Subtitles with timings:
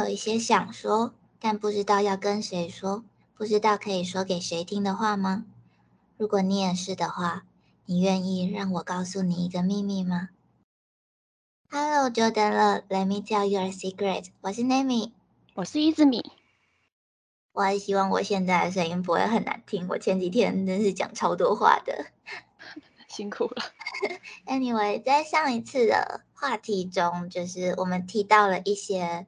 [0.00, 3.04] 有一些想说，但不知道要跟谁说，
[3.34, 5.44] 不知道可以说给谁听的话吗？
[6.16, 7.44] 如果你也是的话，
[7.84, 10.30] 你愿意让我告诉你一个秘密吗
[11.70, 14.28] ？Hello，久等了，Let me tell you a secret。
[14.40, 15.12] 我是 Nami，
[15.54, 16.32] 我是一字米。
[17.52, 19.86] 我还希望我现在的声音不会很难听。
[19.88, 22.06] 我前几天真是讲超多话的，
[23.06, 23.62] 辛苦了。
[24.46, 29.26] Anyway，在上一次的话题中，就是我们提到了一些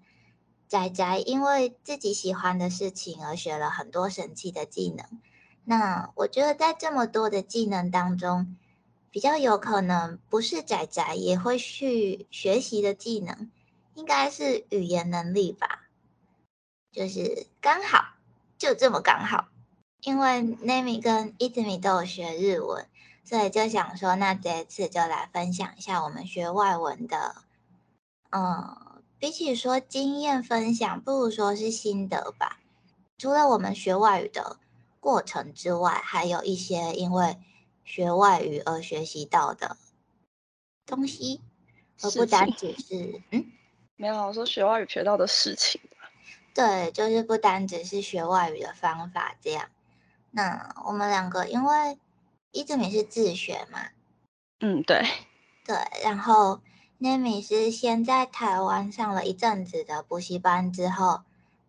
[0.73, 5.07] 仔仔因为自己喜欢的事情而学了很多神奇的技能。
[5.65, 8.57] 那我觉得在这么多的技能当中，
[9.11, 13.51] 比较有可能不是仔仔也会去学习的技能，
[13.93, 15.91] 应该是语言能力吧。
[16.91, 18.15] 就是刚好
[18.57, 19.49] 就这么刚好，
[20.01, 22.89] 因为 Nami 跟 Itmi 都有学日文，
[23.25, 27.43] 所以就想说，那这次就来分享一下我们学外文的，
[28.31, 28.82] 嗯，
[29.23, 32.59] 比起说经验分享，不如说是心得吧。
[33.17, 34.59] 除了我们学外语的。
[34.99, 37.37] 过程之外，还有一些因为
[37.85, 39.77] 学外语而学习到的
[40.87, 41.41] 东西，
[42.01, 43.51] 而不单只是 嗯，
[43.97, 45.81] 没有我说学外语学到的事情。
[46.55, 49.69] 对，就是不单只是学外语的方法这样。
[50.31, 51.99] 那我们两个因为
[52.53, 53.89] 一直米是自学嘛，
[54.61, 55.05] 嗯，对，
[55.65, 56.61] 对，然后
[57.03, 61.23] Nami 是先在台湾上了一阵子的补习班之后，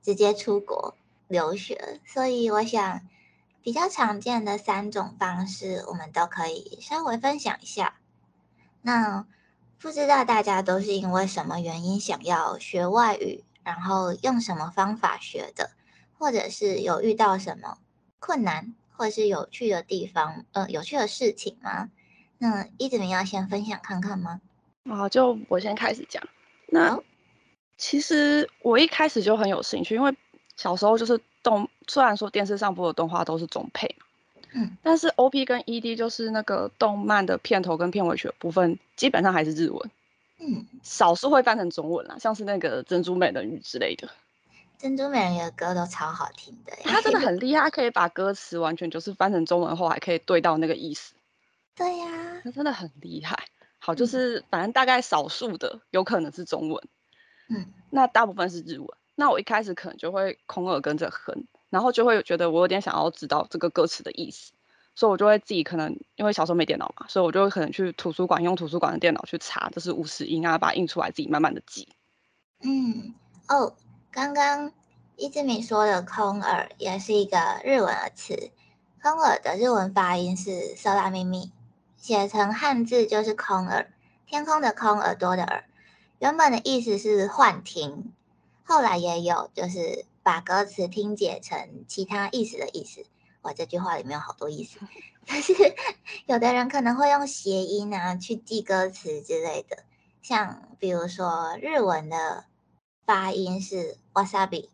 [0.03, 0.95] 直接出国
[1.27, 3.01] 留学，所以我想。
[3.63, 7.95] 比较常见的三种方式，我们都可以稍微分享一下。
[8.81, 9.25] 那
[9.79, 15.71] 不知道大家都是因为什么原因想要学外语，然后用什么方法学的，
[16.19, 17.77] 或者是有遇到什么
[18.19, 21.89] 困难，或是有趣的地方，呃，有趣的事情吗？
[22.39, 24.41] 那一直你要先分享看看吗？
[24.89, 26.23] 啊，就我先开始讲。
[26.67, 26.99] 那
[27.77, 30.16] 其实我一开始就很有兴趣，因为
[30.55, 31.19] 小时候就是。
[31.44, 33.97] 动虽然说电视上播的动画都是中配，
[34.53, 39.91] 嗯，但是 O P 跟 E D 就是那个动漫的片头跟片尾曲的部分，基本上还是日文，
[40.39, 44.09] 嗯，少数会翻成中文啦，像是那个珍珠美人鱼之类的。
[44.77, 51.13] 珍珠美人鱼的歌都超好听的，他真的很厉害，可以把歌词完全就是翻成中文后，还可以对到那个意思。
[51.75, 52.07] 对呀，
[52.41, 53.38] 他真的很厉害。
[53.85, 56.81] 好，就是反正大概少数的有可能是中文，
[57.49, 58.88] 嗯，那大部分是日文。
[59.16, 64.53] 那我一开始可能就会空耳跟着哼，然后就会觉得我有点想要知道这个歌词的意思，
[64.95, 71.89] 所以我就会自己可能因为小时候没电脑嘛，所以我就会可能去图书馆用图书馆的电脑去查，这是五十音啊，把它印出来自己慢慢的记。
[72.61, 73.13] 嗯，
[73.49, 73.75] 哦，
[74.09, 74.72] 刚刚
[75.17, 78.49] 一之米说的空耳也是一个日文的词，
[79.01, 81.51] 空耳的日文发音是色拉咪咪，
[82.03, 83.90] 写成汉字就是空耳，
[84.25, 85.64] 天空的空，耳朵的耳，
[86.19, 88.12] 原本的意思是幻听。
[88.66, 93.06] 后来也有，就是把歌词听解成其他意思的意思。
[93.44, 94.80] 哇，这句话里面有好多意思。
[95.25, 95.53] 但是
[96.25, 99.85] 有的人可能会用谐音啊去记歌词之类的，
[100.22, 102.44] 像比如说日文的
[103.06, 104.68] 发音是 wasabi，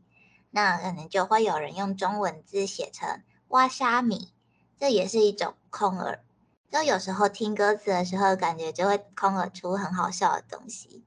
[0.50, 4.34] 那可能就会有人用中文字写成哇沙米，
[4.80, 6.24] 这也是一种空耳。
[6.72, 11.04] 就有时候听歌词的时候，感觉就会空耳出很好笑的东西。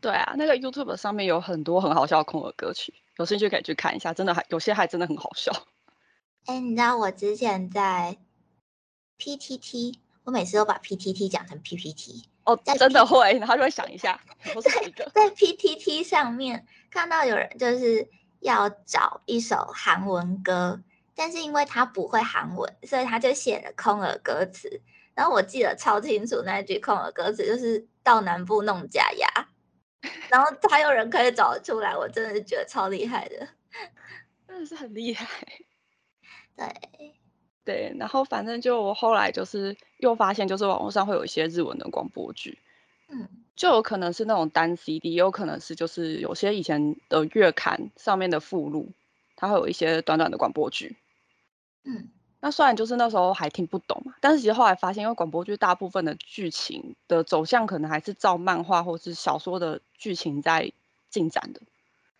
[0.00, 5.52] 对啊，那个 YouTube 上面有很多很好笑的空耳歌曲，有兴趣可以去看一下，真的还有些还真的很好笑。
[6.46, 8.16] 哎，你知道我之前在
[9.18, 14.20] PTT，我每次都把 PTT 讲成 PPT 哦，真的会，然后就会想一下，
[15.12, 18.08] 在 PTT 上面看到有人就是
[18.38, 20.80] 要找一首韩文歌，
[21.18, 24.80] 但是因为他不会韩文，所以他就写了空耳歌词。
[25.16, 29.26] 然后我记得超清楚那句空耳歌词，就是到南部弄假牙。
[30.30, 33.48] 然后还有人可以找得出来，我真的是觉得超厉害的，
[34.46, 35.26] 真的是很厉害。
[36.56, 36.72] 对
[37.64, 42.60] 对，然后反正就我后来就是又发现，就是网络上会有一些日文的广播剧，
[43.08, 48.92] 嗯，就有可能是那种单 CD，也有可能是就是有些以前的月刊上面的附录，
[49.34, 50.96] 它会有一些短短的广播剧，
[51.84, 52.10] 嗯。
[52.40, 60.70] 那虽然就是那时候还听不懂嘛，但是其实后来发现，因为广播剧大部分的剧情的走向可能还是照漫画或是小说的剧情在
[61.10, 61.60] 进展的，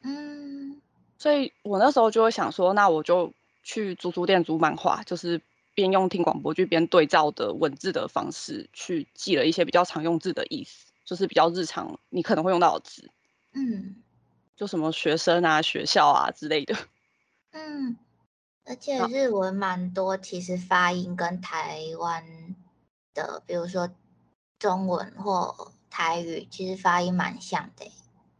[0.02, 0.82] 嗯，
[1.18, 3.32] 所以我那时候就会想说，那我就
[3.62, 5.40] 去租书店租漫画，就是
[5.72, 13.08] 边用听广播剧边对照的文字的方式去记了一些比较常用字的意思，就是比较日常你可能会用到的字，
[13.52, 14.02] 嗯，
[14.56, 16.74] 就什么学生啊、学校啊之类的，
[17.52, 17.96] 嗯。
[18.68, 22.22] 而且日文蛮多，其实发音跟台湾
[23.14, 23.88] 的，比如说
[24.58, 27.90] 中文或台语，其实发音蛮像的。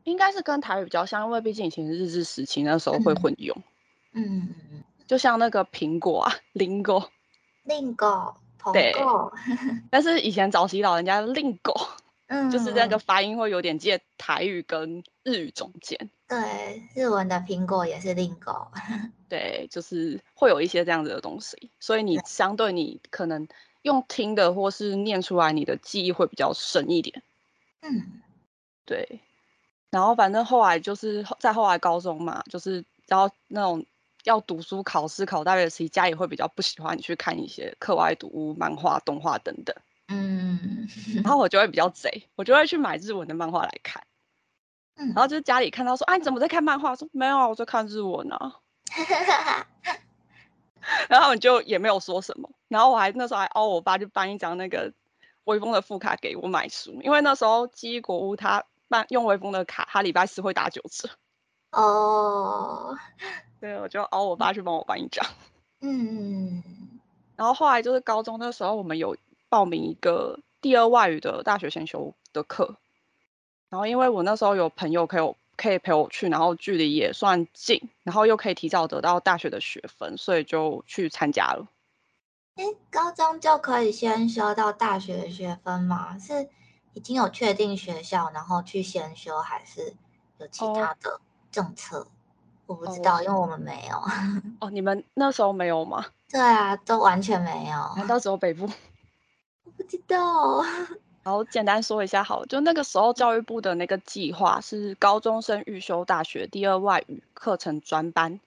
[0.05, 3.57] 应该是跟台语比较像，因为毕竟以前日治时期那时候会混用。
[4.13, 4.85] 嗯嗯嗯。
[5.07, 8.35] 就像那个苹果啊，lingo，lingo，
[8.73, 8.95] 对。
[9.91, 11.89] 但是以前早期老人家 lingo，
[12.27, 16.11] 嗯，就是那个发音会有点介台语跟日语中间。
[16.27, 18.69] 对，日文的苹果也是 lingo。
[19.29, 23.47] 对，就是会有一些这样子的东西，所以你相对你可能
[23.83, 27.23] 用听的或是念出来，你的记忆会比较深一点。
[27.83, 28.23] 嗯，
[28.85, 29.21] 对。
[29.91, 33.85] 然后反正后来就是在后来高中嘛，就是然后那种
[34.25, 39.75] 要读书考试考大学时，家里会比较不喜欢你去看一些课外读物、漫画、动画等等。
[40.09, 40.89] 嗯，
[41.23, 44.03] 然后我就会比较 贼，我就会去买日文的漫画来看。
[44.97, 46.97] 嗯，然后就是家里看到说，啊，你怎么在看漫画？
[46.97, 48.57] 说没有啊，我在看日文啊。
[51.09, 52.51] 然后他们就也没有说什么。
[52.69, 54.93] 然后我还那时候还凹我爸，就办一张那个
[55.45, 61.11] 微风的副卡给我买书，因为那时候记忆国屋他办用微风的卡，他礼拜四会打九折。
[61.73, 62.97] 哦，
[63.61, 65.25] 对，我就凹我爸去帮我办一张。
[65.81, 66.63] 嗯，
[67.37, 69.17] 然后后来就是高中那时候，我们有
[69.49, 72.77] 报名一个第二外语的大学先修的课。
[73.69, 81.67] 然后因为我那时候有朋友可以可以陪我去，然后距离也算近，然后又可以提早得到大学的学分，所以就去参加了。
[82.55, 86.17] 哎，高中就可以先修到大学的学分吗？
[86.19, 86.49] 是
[86.95, 89.95] 已经有确定学校，然后去先修，还是
[90.39, 91.21] 有其他的
[91.51, 92.07] 政策？
[92.67, 93.97] 我不知道，因为我们没有。
[94.61, 96.07] 哦，你们那时候没有吗？
[96.31, 97.95] 对啊，都完全没有。
[97.97, 98.65] 难道只有北部？
[99.65, 100.65] 我不知道。
[101.25, 108.41] 好，简单说一下，好，就那个时候教育部的那个计划是高中生预修大学第二外语课程专班，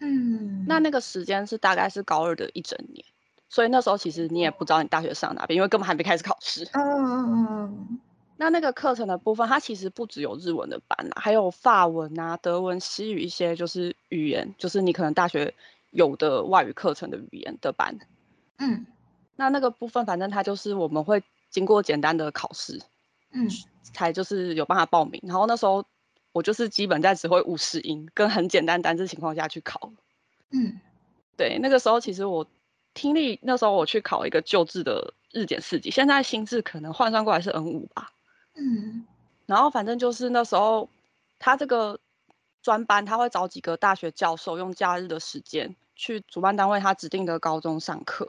[0.00, 3.04] 嗯，那那个时间是大概是高二的一整年，
[3.48, 6.68] 所以那时候其实你也不知道你大学上哪边，因为根本还没开始考试。
[6.72, 8.00] 嗯嗯嗯。
[8.36, 15.54] 那那个课程的部分，它其实不只有日文的班啦，还有法文啊、德文、西语一些就是语言，就是你可能大学
[15.90, 17.96] 有的外语课程的语言的班。
[18.58, 18.86] 嗯，
[19.36, 21.22] 那那个部分，反正它就是我们会。
[21.54, 22.82] 经过简单的考试，
[23.30, 23.48] 嗯，
[23.92, 25.20] 才就是有办法报名。
[25.22, 25.84] 然后那时候
[26.32, 29.92] 我就是基本在只会五十音跟很简单单字情况下去考，
[30.50, 30.80] 嗯，
[31.36, 32.44] 对，那个时候其实我
[32.92, 38.10] 听力那时候我去考一个旧制的日检四级，现在新制可能换算过来是 N 五吧，
[38.56, 39.06] 嗯，
[39.46, 40.88] 然后反正就是那时候
[41.38, 42.00] 他这个
[42.62, 48.28] 专班他会找几个大学教授用假日的时间去主办单位他指定的高中上课。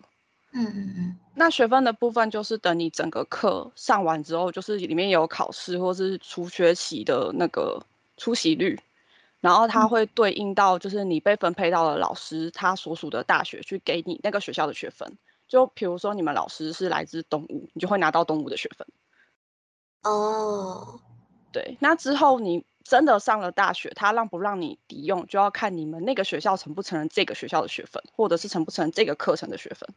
[0.57, 7.85] 嗯嗯嗯，那学分的部分就是等你整个课上完之后，就是里面有考试或是出学习的那个
[8.15, 8.79] 出席率，
[9.41, 15.17] 然后它会对应到就是你被分配到的老师他所属的大学去给你那个学校的学分。
[15.47, 18.87] 就比如说你们老师是来自东吴，你就会拿到东吴的学分。
[20.03, 20.99] 哦，
[21.51, 29.87] 对，那之后你真的上了大学，他让不让你抵用，就要看你们那个学校承不承认这个学校的学分，或者是承不承认这个课程的学分。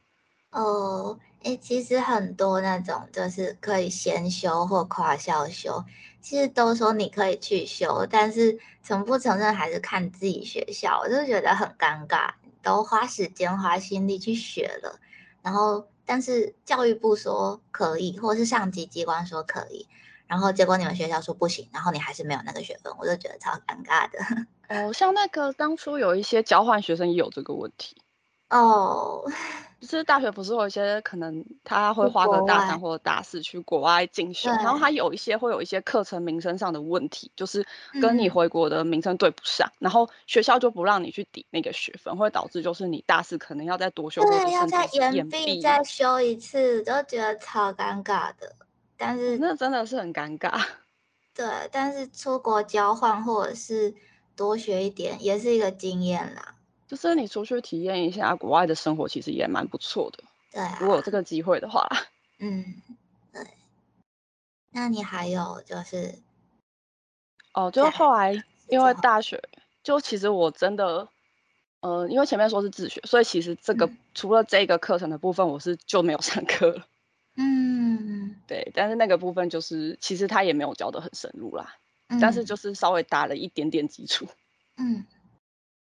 [0.53, 5.85] 哦，哎，其实很多那种就是可以先修或跨校修，
[6.23, 12.31] 其实都说你可以去修，但是承不承认还是看自己学校，我就觉得很尴尬，
[12.63, 14.99] 都花时间花心力去学了，
[15.43, 19.87] 然后但是教育部说可以，或是上级机关说可以，
[20.27, 24.19] 然后结果你们学校说不行，然后你还是没有那个学分，我就觉得超尴尬的。
[24.75, 28.01] 哦，像那个当初有一些交换学生也有这个问题。
[28.51, 29.31] 哦。
[29.81, 37.65] 就是大学不是有一些可能他会花个大三或者大四去国外进修，然后他有一些会有一些课程名称上的问题，就是
[38.01, 48.57] 跟你回国的名称对不上，然后学校就不让你去抵那个学分，会导致就是你大四可能要再多修，对，要再延毕再修一次，都觉得超尴尬的。
[48.97, 50.61] 但是那真的是很尴尬。
[51.33, 53.95] 对，但是出国交换或者是
[54.35, 56.57] 多学一点也是一个经验啦。
[56.89, 60.25] 就是你出去体验一下国外的生活，其实也蛮不错的。
[60.51, 61.87] 对，如果有这个机会的话。
[62.41, 62.65] 嗯，
[63.33, 63.47] 对。
[64.71, 66.19] 那你还有就是，
[67.53, 69.43] 哦，就后来因为大学，
[69.83, 71.09] 就其实我真的，
[71.81, 76.87] 呃，因为前面说是自学，所以其实这个除了这个课程的部分，我是就没有上课了。
[77.37, 78.71] 嗯，对。
[78.75, 81.75] 但是那个部分就是，其实他也没有教的很深入啦，
[82.21, 84.27] 但是就是稍微打了一点点基础。
[84.77, 85.05] 嗯。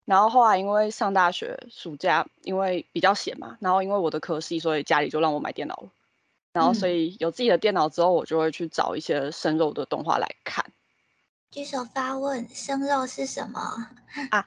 [0.08, 5.90] 然后后来因为上大学暑假，因为比较闲嘛，然后因为我的科系，所以家里就让我买电脑了。
[6.50, 10.64] 然后所以有自己的电脑之后，我就会去找一些生肉的动画来看。
[11.50, 13.60] 举手发问：生肉是什么
[14.30, 14.46] 啊？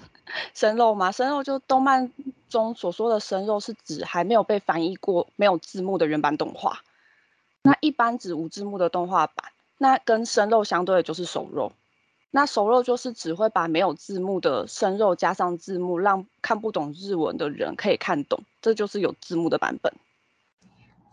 [0.54, 1.12] 生肉吗？
[1.12, 2.10] 生肉就动漫
[2.48, 6.80] 中所说的生肉，是指还没有被翻译过、没有字幕的原版动画。
[7.60, 11.72] 那一般指无字幕的动画版，那跟生肉相对的就是熟肉。
[12.34, 19.92] 那熟肉就是只会把没有字幕的生肉加上字幕，让看不懂日文的人可以看懂，这就是有字幕的版本。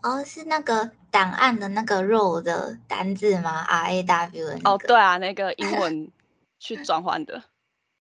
[0.02, 6.10] 哦，是那个档案的那个肉的单字吗？R A W 哦，对啊，那个英 文
[6.58, 7.42] 去转换的，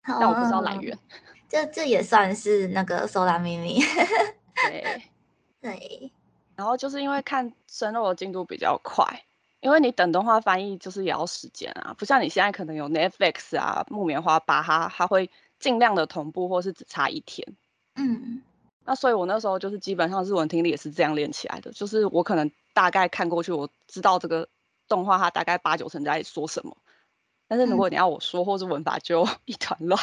[0.04, 0.98] 但我不知道来源。
[1.50, 3.82] 这这也算是那个搜拉秘密。
[4.66, 5.04] 对
[5.60, 6.12] 对。
[6.56, 9.24] 然后就是因为看生肉的进度比较快，
[9.62, 17.48] 因为你等动画翻译就是也要时间啊，不像你现在可能有 Netflix 啊、木棉花、巴哈，它会尽量的同步，或是只差一天。
[17.96, 18.42] 嗯。
[18.86, 21.72] 那所以，我那时候就是基本上日文听力也是这样练起来的。
[21.74, 24.50] 就是我可能大概看过去，我知道这个
[24.88, 26.76] 动画它大概八九成在说什么。
[27.48, 30.00] 但是如果你要我说，或是文法就 一团乱。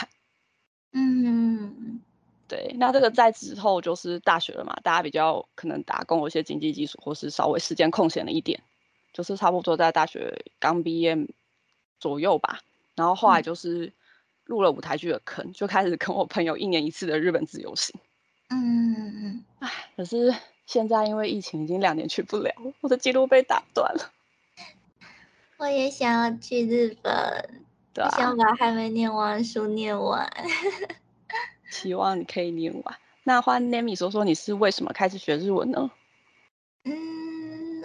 [0.93, 2.01] 嗯，
[2.47, 2.77] 对。
[2.79, 8.63] 那这个在之后就是大学了嘛，大家比较可能打工有一些经济基础，或是稍微时间空闲了一点，
[9.16, 11.16] 就是差不多在大学刚毕业
[11.99, 12.61] 左右吧。
[12.94, 13.94] 然后后来就是
[14.44, 17.99] 入了舞台剧的坑，就开始跟我朋友一年一次的日本自由行。
[18.50, 20.35] 嗯嗯嗯，唉，可是
[20.66, 24.12] 现在因为疫情已经两年去不了，我的记录被打断了。
[25.56, 30.30] 我也想要去日本，对想把还没念完书念完。
[31.70, 32.99] 希望你可以念完。
[33.25, 35.90] 那换 Nami 说说你是为什么开始学日文呢？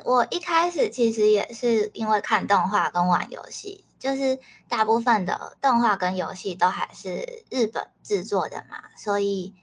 [0.04, 9.56] 嗯，我一开始其实也是因为看动画跟玩游戏，就是大部分的动画跟游戏都还是日本制作的嘛，所以。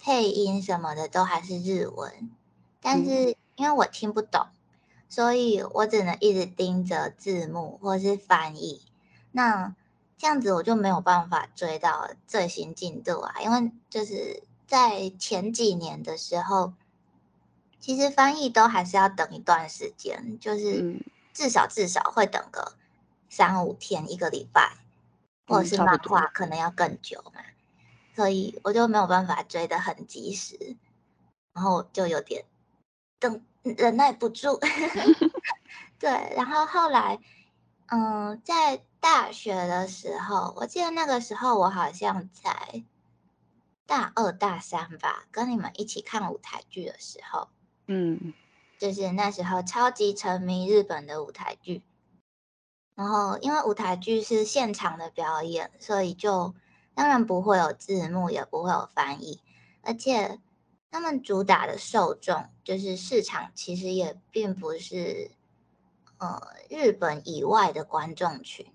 [0.00, 2.30] 配音什么的都还是日文，
[2.80, 4.46] 但是因为我听不懂，
[5.08, 8.80] 所以我只能一直盯着字幕或是翻译。
[9.32, 9.74] 那
[10.16, 13.34] 这样子我就没有办法追到最新进度啊！
[13.42, 16.72] 因为就是在前几年的时候，
[17.80, 21.00] 其实翻译都还是要等一段时间，就是
[21.32, 22.74] 至少至少会等个
[23.28, 24.76] 三五天、一个礼拜，
[25.46, 27.40] 或者是漫画可能要更久嘛。
[28.14, 30.76] 所以我就没有办法追得很及时，
[31.52, 32.44] 然后就有点
[33.20, 34.58] 等忍耐不住。
[36.00, 37.20] 对，然后后来，
[37.86, 42.84] 嗯，在大学的时候，我记得那个时候我好像才
[43.86, 47.48] 大二大三吧，跟你们一起看舞台剧的时候，
[47.88, 48.32] 嗯，
[48.78, 51.82] 就是那时候超级沉迷日本的舞台剧，
[52.94, 56.54] 然后因为舞台剧是现场的表演，所以就。
[56.94, 59.40] 当然不会有字幕，也不会有翻译，
[59.82, 60.40] 而且
[60.90, 65.30] 他们主打的受众就是市场，其实也并不是
[66.16, 68.66] 呃日本以外的观众群，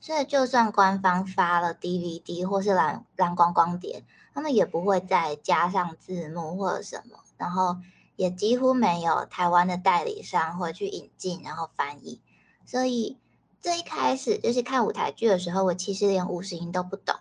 [0.00, 4.02] 所以就算官方发了 DVD 或是蓝蓝光光碟，
[4.34, 7.76] 他们也不会再加上字幕或者什么，然后
[8.20, 12.20] 也几乎没有台湾的代理商会去引进然后翻译，
[12.66, 13.16] 所以
[13.62, 17.16] 最一开始就是看舞台剧的时候，我其实连五十音都不懂。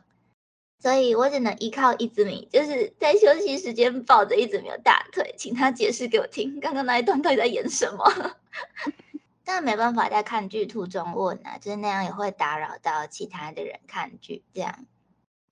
[0.82, 8.36] 所以我只能依靠一只米，就是在休息时间抱着一只米的大腿，请他解释给我听，刚刚那一段到底在演什么。
[9.46, 14.44] 但没办法在看剧途中问啊，就是那样也会打扰到其他的人看剧。
[14.54, 14.86] 这样，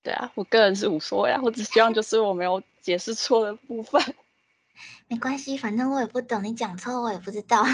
[0.02, 4.02] 对啊，我个人是无所谓啊，我只希望就是我没有解释错的部分。
[5.08, 7.64] 没关系，反正我也不懂，你讲错我也不知道。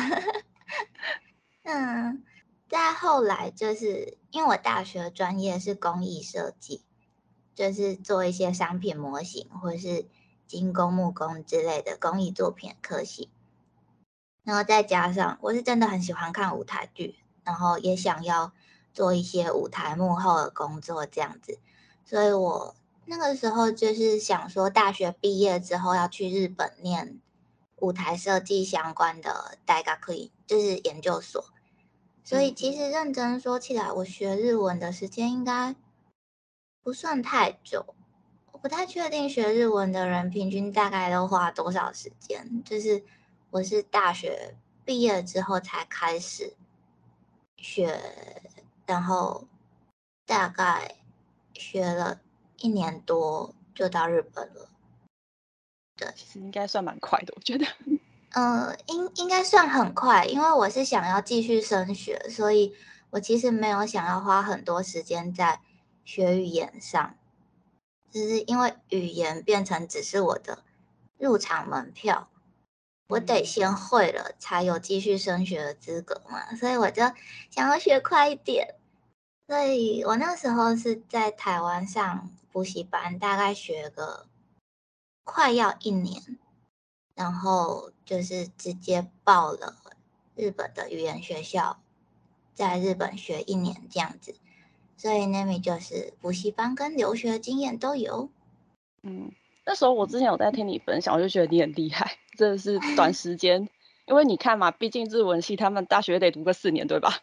[1.65, 2.25] 嗯，
[2.69, 6.85] 再后来就是因为我大学专业是工艺设计。
[7.57, 10.09] 就是做一些商品模型或是
[10.45, 13.31] 金工木工之类的工艺作品科系，
[14.43, 18.53] 然后再加上我是真的很喜欢看舞台剧，然后也想要
[18.93, 21.61] 做一些舞台幕后的工作这样子，
[22.05, 22.75] 所以我
[23.07, 27.21] 那个时候就是想说，大学毕业之后要去日本念
[27.77, 31.45] 舞台设计相关的大概可以就是研究所，
[32.23, 35.75] 所以其实认真说起来，我学日文的时间应该。
[36.83, 37.95] 不算太久，
[38.53, 42.63] 我不太确定学日文的人平均大概都花多少时间。
[42.63, 43.03] 就是
[43.49, 46.55] 我是大学毕业之后才开始
[47.57, 47.99] 学，
[48.85, 49.49] 然后
[50.27, 50.97] 大概
[51.55, 52.21] 学了
[52.65, 54.69] 一年多就到日本了。
[55.97, 57.67] 对，其实应该算蛮快的，我觉得。
[58.31, 62.75] 嗯， 应应该算很快，因为我是想要继续升学，所以
[63.11, 65.61] 我其实没有想要花很多时间在。
[66.07, 67.17] 学语言上，
[68.11, 70.63] 就是因为语言变成只是我的
[71.17, 72.29] 入场门票，
[73.09, 77.03] 我得先会了才有继续升学的资格嘛，所以我就
[77.49, 78.75] 想要学快一点。
[79.47, 84.27] 所以我那时候是在台湾上补习班，大概学个
[85.23, 86.23] 快要一年，
[87.15, 89.77] 然后就是直接报了
[90.35, 91.79] 日本的语言学校，
[92.55, 94.35] 在日本学一年这样子。
[94.97, 98.31] 所以 Nami 就是补习班跟留学经验都有。
[99.03, 99.33] 嗯，
[99.67, 103.69] 那时候我之前有在听你分享，我就觉得你很厉害，真的是短时间，
[104.07, 107.19] 因为你看嘛，毕竟日文系他们大学得读个四年，对吧？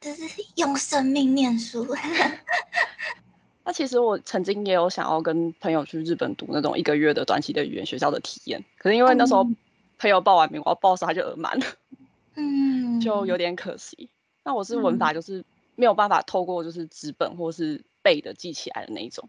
[0.00, 0.24] 这是
[0.56, 1.86] 用生命念书。
[3.62, 9.46] 那其实我曾经也有想要跟朋友去日本读那种一个月的短期的语言学校的体验，可是因为那时候
[9.98, 11.66] 朋友报完名，我要报时他就额满了，
[12.34, 14.08] 嗯，就有点可惜。
[14.42, 15.44] 那我是文法就是
[15.76, 19.28] 没有办法透过就是纸本或是背的记起来的那一种，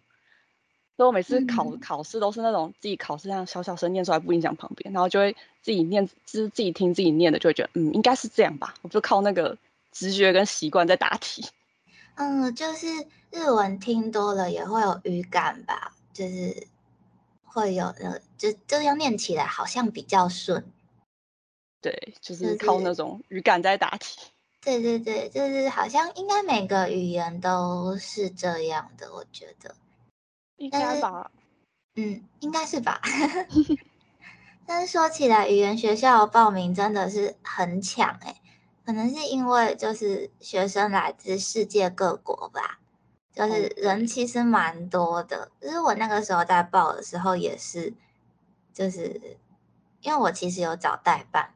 [0.95, 9.57] 所以我每次考考试都是那种自己考试这样小小声念出来不影响旁边，然后就会自己念，就是自己听自己念的，就会觉得嗯应该是这样吧，我就靠那个。
[9.91, 11.45] 直觉跟习惯在答题，
[12.15, 12.87] 嗯，就是
[13.29, 16.67] 日文听多了也会有语感吧，就是
[17.43, 20.65] 会有呃，就这样念起来好像比较顺。
[21.81, 24.19] 对，就是靠那种语感在答题。
[24.61, 29.75] 对对对，就是好像应该每个语言都是这样的，我觉得。
[30.57, 31.31] 应该吧？
[31.95, 33.01] 嗯，应该是吧。
[34.67, 38.40] 但是说起来，语言学校报名真的是很抢哎。
[38.85, 42.79] 可能是因为就是学生来自世界各国吧，
[43.33, 45.51] 就是人其实蛮多的。
[45.61, 47.93] 就是我那个时候在报的时候也是，
[48.73, 49.37] 就是
[50.01, 51.53] 因为我其实有找代办，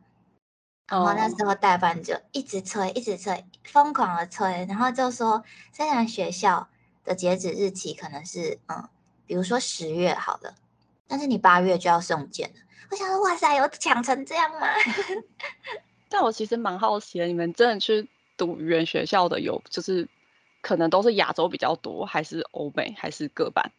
[0.87, 6.69] 然后那时候代办就一直催，一直催，疯狂的催，然后就说虽然学校
[7.03, 8.87] 的截止日期可能是嗯，
[9.25, 10.55] 比如说十月好了，
[11.07, 12.55] 但是你八月就要送件了。
[12.91, 14.67] 我想说，哇塞，有抢成这样吗？
[16.17, 20.07] 但我其实蛮好奇的，你们真的去读语言学校的有，就是
[20.61, 23.69] 可能都是亚洲比较多，还是欧美，还是各班？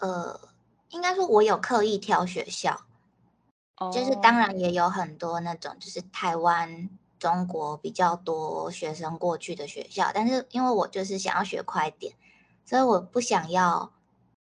[0.00, 0.40] 呃，
[0.88, 2.80] 应该说我有刻意挑学校，
[3.92, 6.90] 就是当然也有很多那种就是台湾、
[7.20, 12.12] 中国比较多学生过去的学校，但是因为我就是想要学快点，
[12.64, 13.92] 所以我不想要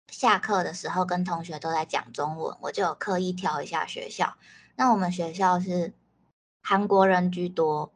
[0.07, 4.33] 下课的时候跟同学都在讲中文，我就有刻意挑一下学校。
[4.75, 5.93] 那我们学校是。
[6.63, 7.91] 韩国人居多，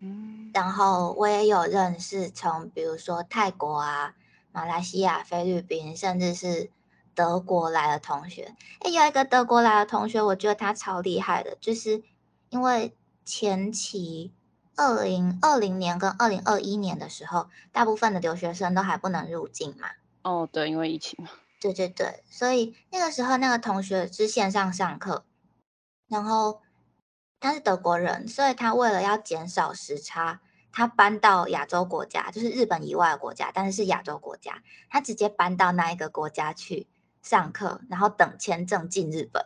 [0.00, 4.14] 嗯，然后我也有认识从比如说泰国啊、
[4.50, 6.70] 马来西亚、菲律宾，甚至是
[7.14, 8.56] 德国来的同学。
[8.80, 12.02] 哎，有一个德国来的同学，我觉得他超厉害的，就是
[12.50, 14.32] 因为前期
[14.76, 19.88] 二零二零年跟二零二一年的时候，大部分的留学生都还不能入境嘛。
[20.22, 21.30] 哦，对，因为疫情嘛。
[21.60, 25.24] 对对对，所以那个时候那个同学是线上上课，
[26.08, 26.60] 然后。
[27.40, 30.40] 他是德国人，所以他为了要减少时差，
[30.72, 36.88] 他搬到亚洲国家，就是日本以外的国家，但是是亚洲国家，他直接搬到那一个国家去
[37.22, 39.44] 上课，然后等签证进日本。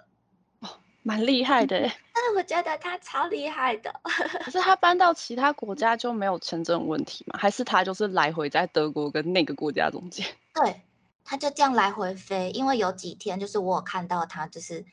[0.61, 1.81] 哦，蛮厉害的。
[1.81, 4.01] 但是我觉得他超厉害的。
[4.45, 7.39] 可 是他搬到其他国家就没有签证问题吗？
[7.39, 10.27] 还是他就是来回在德国跟那个国家中间？
[10.55, 10.83] 对，
[11.25, 14.87] 他就这样来回飞，因为有几天就是我有看到他就是。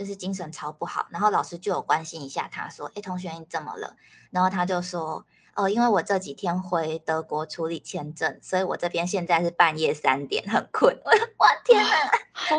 [0.00, 3.98] 就是精神超不好，然后老师就有关心一下他，说：“哎，同学你怎么了？”
[4.32, 11.90] 然后他就说：“哦，因为我这几天回德国处理签证，所以我这边现在是半夜三点，很困。”我天哪，
[12.32, 12.56] 好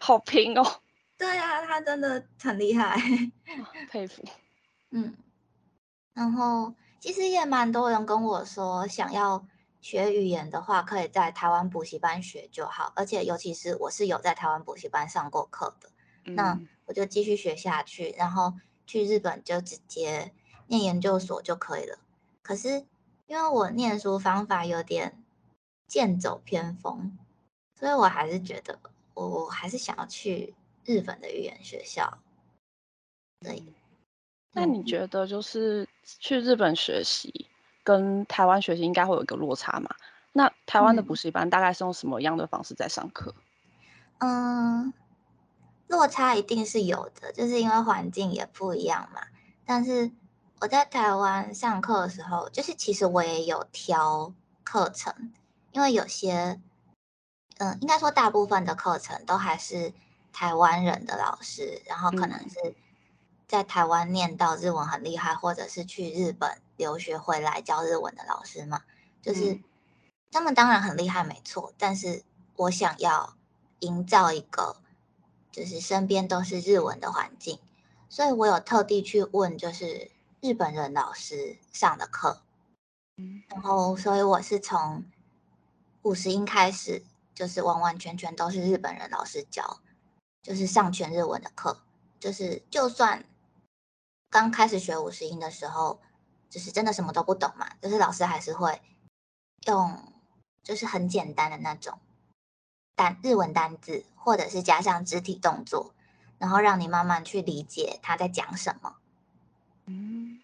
[0.00, 0.64] 好拼哦！
[1.18, 2.96] 对啊，他真的很厉害，
[3.92, 4.24] 佩服。
[4.92, 5.14] 嗯，
[6.14, 9.44] 然后其实也蛮多人跟我说，想要
[9.82, 15.90] 学语言的话，可以在台湾补习班学就好，而且尤其是我是有在台湾补习班上过课的。
[16.24, 18.54] 那我就继续学下去，然后
[18.86, 20.32] 去日本就直接
[20.66, 21.98] 念研究所就可以了。
[22.42, 22.84] 可是
[23.26, 25.22] 因为我念书方法有点
[25.86, 27.16] 剑走偏锋，
[27.78, 28.78] 所以我还是觉得
[29.14, 30.54] 我我还是想要去
[30.84, 32.18] 日本的语言学校。
[33.40, 33.62] 对，
[34.52, 37.46] 那你觉得就是去日本学习
[37.82, 39.94] 跟台湾学习应该会有一个落差吗？
[40.32, 43.34] 那台湾的补习班大概是用什么样的方式在上课？
[44.18, 44.92] 嗯。
[45.92, 49.20] 落差一定是有的，就是因为环境也不一样嘛。
[49.66, 50.10] 但是
[50.58, 54.32] 我在台湾上课的时候，就是其实我也有挑
[54.64, 55.34] 课程，
[55.72, 56.58] 因为有些，
[57.58, 59.92] 嗯，应该说大部分的课程都还是
[60.32, 62.74] 台湾人的老师，然后可能是
[63.46, 68.80] 在台湾念到日文很厉害，或者是去日本留学回来教日文的老师嘛，
[69.20, 69.60] 就是
[70.30, 71.74] 他们当然很厉害，没错。
[71.76, 72.22] 但是
[72.56, 73.36] 我想要
[73.80, 74.76] 营造一个。
[75.52, 77.60] 就是身边都是日文的环境，
[78.08, 80.10] 所以我有特地去问，就是
[80.40, 82.40] 日本人老师上的课，
[83.48, 85.04] 然后所以我是从
[86.02, 89.78] 五十音开始，就是完完全全都是日本人老师教，
[90.42, 91.82] 就是上全日文的课，
[92.18, 93.24] 就是就算
[94.30, 96.00] 刚开始学五十音的时候，
[96.48, 98.80] 就是真的什么都不懂嘛，就是老师还是会
[99.66, 100.12] 用
[100.62, 101.98] 就是很简单的那种
[102.94, 105.92] 单日文单字，或者是加上肢体动作，
[106.38, 108.96] 然后让你慢慢去理解他在讲什么。
[109.86, 110.40] 嗯，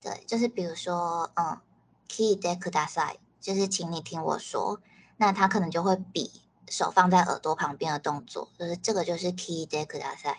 [0.00, 1.60] 对，就是比如说，嗯
[2.08, 4.80] ，key de kudasai，就是请你听我说，
[5.16, 6.30] 那他可能就会比
[6.68, 10.36] 手放在耳朵旁边的动作，就是这个就是 key de kudasai。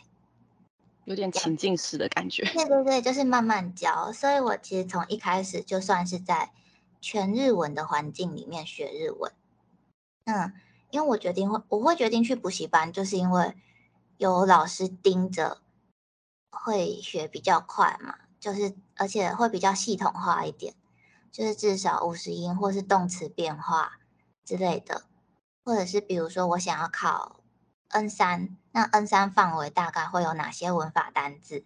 [1.05, 2.43] 有点情境式的感觉。
[2.45, 4.12] 对对对，就是慢慢教。
[4.12, 6.51] 所以我其实从一开始就算是在
[6.99, 9.31] 全日文的环境里面学日文。
[10.23, 10.51] 嗯，
[10.95, 13.53] 因为我决定会，我会决定去补习班，就是因为
[14.17, 15.58] 有老师盯着，
[16.49, 18.15] 会学比较快嘛。
[18.39, 20.73] 就是而且会比较系统化一点，
[21.31, 23.99] 就是至少五十音或是动词变化
[24.45, 25.03] 之类的，
[25.65, 27.41] 或者是比如说我想要考。
[27.89, 31.63] N 三，那 N 三范围大概会有哪些文法单字？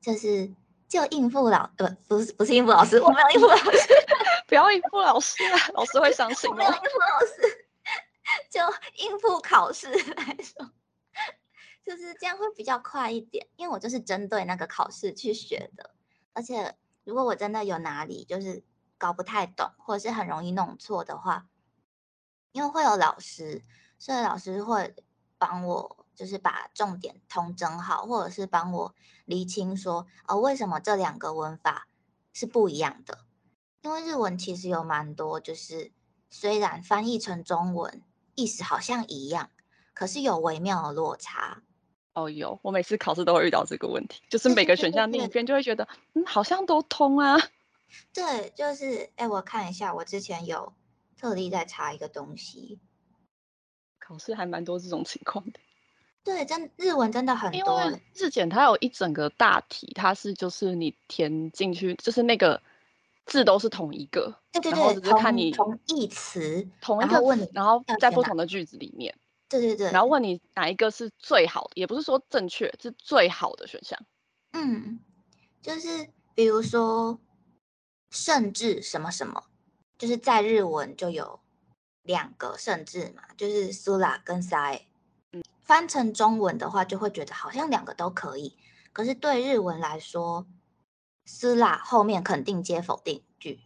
[0.00, 0.54] 就是
[0.88, 3.88] 就应付老，不不是不是应付老师，我没有应付老师，
[4.46, 6.48] 不要应付老师啊，老师会伤心。
[6.54, 7.65] 没有应付老师，
[8.50, 8.60] 就
[8.96, 10.72] 应付考试来说，
[11.84, 15.94] 就是这样会比较快一点，因为我就是针对那个考试去学的。
[16.32, 18.64] 而且如果我真的有哪里就是
[18.98, 21.46] 搞不太懂，或者是很容易弄错的话，
[22.52, 23.64] 因为会有老师，
[23.98, 24.94] 所以老师会。
[25.38, 28.94] 帮我就是把重点通整好，或者是帮我
[29.26, 31.88] 厘清说，哦，为什么这两个文法
[32.32, 33.26] 是不一样的？
[33.82, 35.92] 因为日文其实有蛮多，就是
[36.30, 38.02] 虽然翻译成中文
[38.36, 39.50] 意思好像一样，
[39.92, 41.62] 可是有微妙的落差。
[42.12, 47.36] 哦，有，我每次考试都会遇到这个问题，就是每个选项另一边就会觉得，嗯，好像都通啊。
[48.14, 50.72] 对，就是，哎，我看一下，我之前有
[51.18, 52.78] 特地在查一个东西。
[53.98, 55.60] 考试还蛮多这种情况的，
[56.24, 57.58] 对，真日文真的很多。
[57.58, 62.62] 因为日检它有一整个大题，它是就是你填进去，就是那个
[63.26, 69.14] 字都是同一个，对对对，然后只是看你同义词，同一个问你，然后在不同的句子里面，
[69.48, 73.98] 对对对，然后问你哪一个是最好的，也不是说正确，是最好的选项。
[74.52, 74.98] 嗯，
[75.60, 77.20] 就是比如说，
[78.10, 79.44] 甚至什么什么，
[79.98, 81.40] 就是在日文就有。
[82.06, 84.86] 两个甚至嘛，就是苏拉跟塞，
[85.32, 88.56] 嗯，翻成中文的话，就会觉得好像两个都可以。
[88.92, 90.46] 可是对日文来说，
[91.26, 93.60] 苏拉后面肯定接否定句，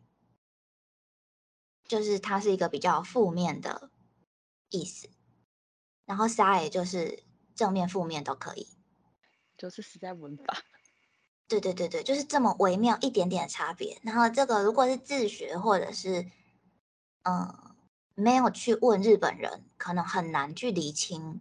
[1.86, 3.90] 就是它是一个比较负面的
[4.70, 5.08] 意思。
[6.04, 7.22] 然后塞就是
[7.54, 8.66] 正面、负面都可以，
[9.56, 10.56] 就是实在文法。
[11.46, 14.00] 对对对对，就是这么微妙一点点的差别。
[14.02, 16.26] 然后这个如果是自学或者是，
[17.22, 17.66] 嗯。
[18.16, 21.40] 没有去问日本人，可能很难去理清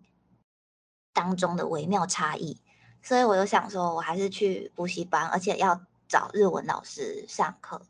[1.12, 2.62] 当中的微妙差异，
[3.02, 7.82] 所以我就想说，我还是去补习班，而且要找日文老师上课。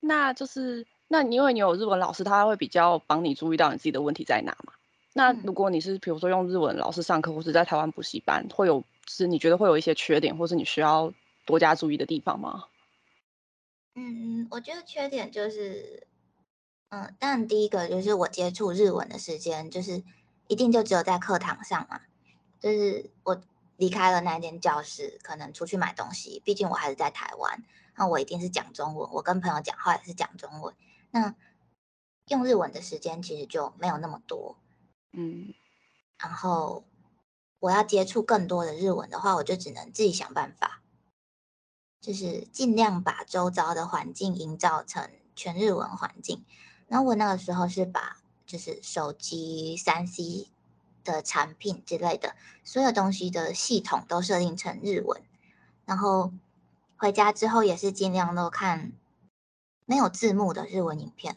[0.00, 4.72] 那就是，那因为你有日文老师，他会比较帮你注意到你自己的问题在哪嘛？
[5.12, 11.12] 那如果你是比如说用日文老师上课，或是在台湾补习班，会有是你觉得会有一些缺点，或是你需要
[11.44, 12.64] 多加注意的地方吗？
[13.96, 16.06] 嗯，我觉得缺点就是。
[16.90, 20.02] 嗯，但第一个就是我接触日文的时间，就是
[20.46, 22.00] 一定就只有在课堂上嘛。
[22.60, 23.38] 就是我
[23.78, 27.64] 离开了那间教室，可能出去买东西，毕竟我还是在台湾，
[27.96, 29.08] 那我一定是讲中文。
[29.12, 30.74] 我跟朋友讲话也是讲中文，
[31.12, 31.36] 那
[32.26, 34.58] 用日文的时间其实就没有那么多。
[35.12, 35.54] 嗯，
[36.18, 36.84] 然后
[37.60, 40.82] 我要接触更多的日文的话，我就只能自己想办法，
[42.00, 46.44] 就是尽量把周遭的环境营造成全日文环境。
[46.88, 50.48] 然后我那个时候是把就是手机三 C
[51.12, 55.22] 的产品之类的所有东西的系统都设定成日文，
[55.84, 56.32] 然后
[56.96, 58.92] 回家之后也是尽量都看
[59.86, 61.36] 没有字幕的日文影片，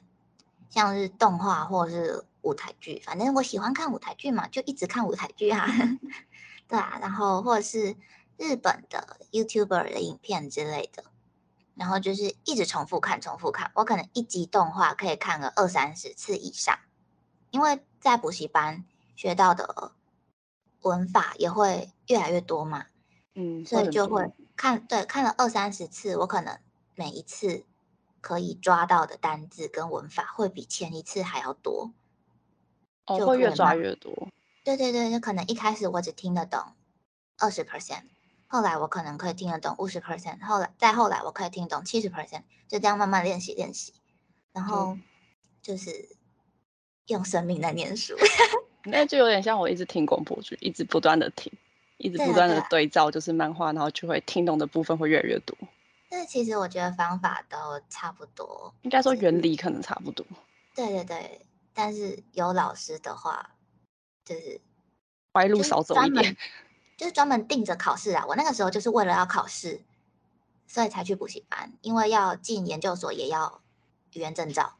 [0.69, 5.67] 像是动画或是舞台剧，反正我喜欢看舞台剧嘛，就一直看舞台剧啊，
[6.67, 7.95] 对啊，然后或者是
[8.37, 11.05] 日本的 YouTuber 的影片之类的。
[11.73, 13.71] 然后就是一直重复看，重复看。
[13.75, 16.77] 我可能一集动画可以看个二三十次以上，
[17.49, 18.83] 因为在补习班
[19.21, 19.91] 学到的
[20.81, 22.87] 文法也会越来越多嘛，
[23.35, 26.57] 嗯，所以就会看，对，看了二三十次，我可能
[26.95, 27.63] 每一次
[28.19, 31.93] 可以抓到的单字跟文法会比前一次还要多，
[33.05, 34.27] 哦，会越抓越多。
[34.63, 36.73] 对对对，就可能一开始我只听得懂
[37.37, 38.05] 二十 percent。
[38.47, 43.93] 后来我可能可以听得懂五十 percent，后来再后来我可以听懂七十 percent，就这样慢慢练习练习，
[44.51, 44.97] 然后
[45.61, 46.17] 就是
[47.05, 48.17] 用生命在念书。
[48.83, 51.51] 那就有点像我一直听广播剧，一直不断的听，
[51.97, 55.57] 一直不断的对照，就是漫画，然后就会听懂的部分会越来越多。
[56.09, 57.57] 但其实我觉得方法都
[57.89, 60.25] 差不多，应该说原理可能差不多。
[60.75, 61.41] 对对对，
[61.73, 63.51] 但是有老师的话，
[64.25, 64.59] 就是
[65.33, 66.35] 歪路少走一点，
[66.97, 68.25] 就是专门定着考试啊。
[68.27, 69.81] 我那个时候就是为了要考试，
[70.67, 73.61] 所以才去补习班，因为要进研究所也要
[74.13, 74.73] 语言证照。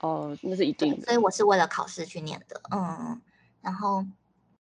[0.00, 1.06] 哦，那是一定的。
[1.06, 3.20] 所以我是为了考试去念的，嗯。
[3.66, 4.06] 然后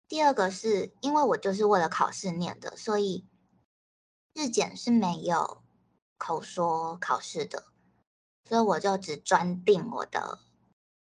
[0.08, 3.26] 第二个是因为我就是为了考试念的，所以
[4.32, 5.58] 日检是没有
[6.16, 7.64] 口说考试的，
[8.48, 10.38] 所以我就只专定我的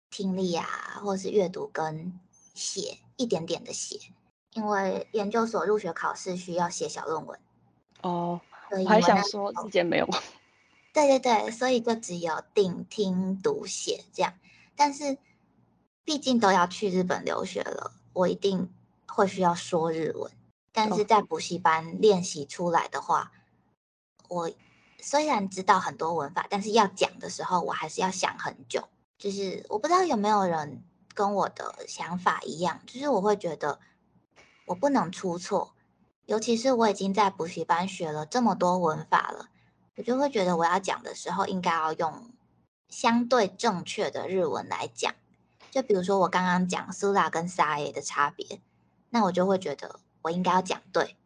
[0.09, 0.65] 听力啊，
[1.03, 2.19] 或是阅读跟
[2.55, 3.99] 写一点点的写，
[4.53, 7.39] 因为研究所入学考试需要写小论文。
[8.01, 10.09] 哦，我还想说日检没有。
[10.91, 14.33] 对对对，所以就只有定听读写这样，
[14.75, 15.19] 但是
[16.05, 18.71] 毕竟都要去日本留学了，我一定
[19.07, 20.31] 会需要说日文。
[20.71, 23.31] 但是在补习班练习出来的话，
[24.29, 24.51] 我
[24.99, 28.87] 虽然知道很多文法，但是要讲的时候，我还是要想很久。
[29.17, 33.79] 就是我不知道有没有人跟我的想法一样，就是我会觉得
[34.67, 35.73] 我不能出错，
[36.25, 39.49] 尤其是我已经在补习班学了这么多文法了。
[39.95, 42.31] 我就会觉得我要讲的时候，应该要用
[42.89, 45.15] 相对正确的日文来讲。
[45.75, 48.61] 就比如说我刚刚讲苏拉跟沙耶的差别，
[49.09, 51.17] 那我就会觉得我应该要讲对，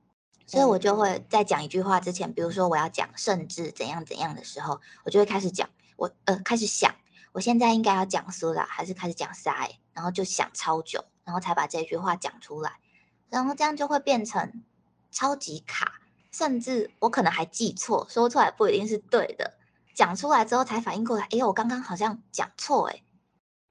[0.47, 6.95] 所以我就会在讲一句话之前，比如说我要讲甚至怎样怎样的时候，我就会开始讲，我呃开始想，
[7.31, 12.79] 我现在应该要讲苏拉还是开始讲沙耶，然后就想超久，然后才把这句话讲出来，
[13.29, 14.63] 然后这样就会变成
[15.11, 16.01] 超级卡。
[16.31, 19.59] 甚至我可能还记错，说出来不一定是对的，
[19.93, 23.03] 讲出来之后才反应过来，哎，我刚刚好像讲错，哎，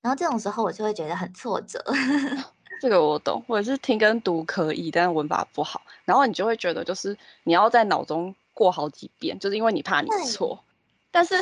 [0.00, 1.82] 然后这种时候我就会觉得很挫折。
[2.80, 10.64] 这个我懂，我是听跟读可以，但是文法不好，然后你就会觉得就是你要在脑中过好几遍，就是因为你怕你错。
[11.10, 11.34] 但是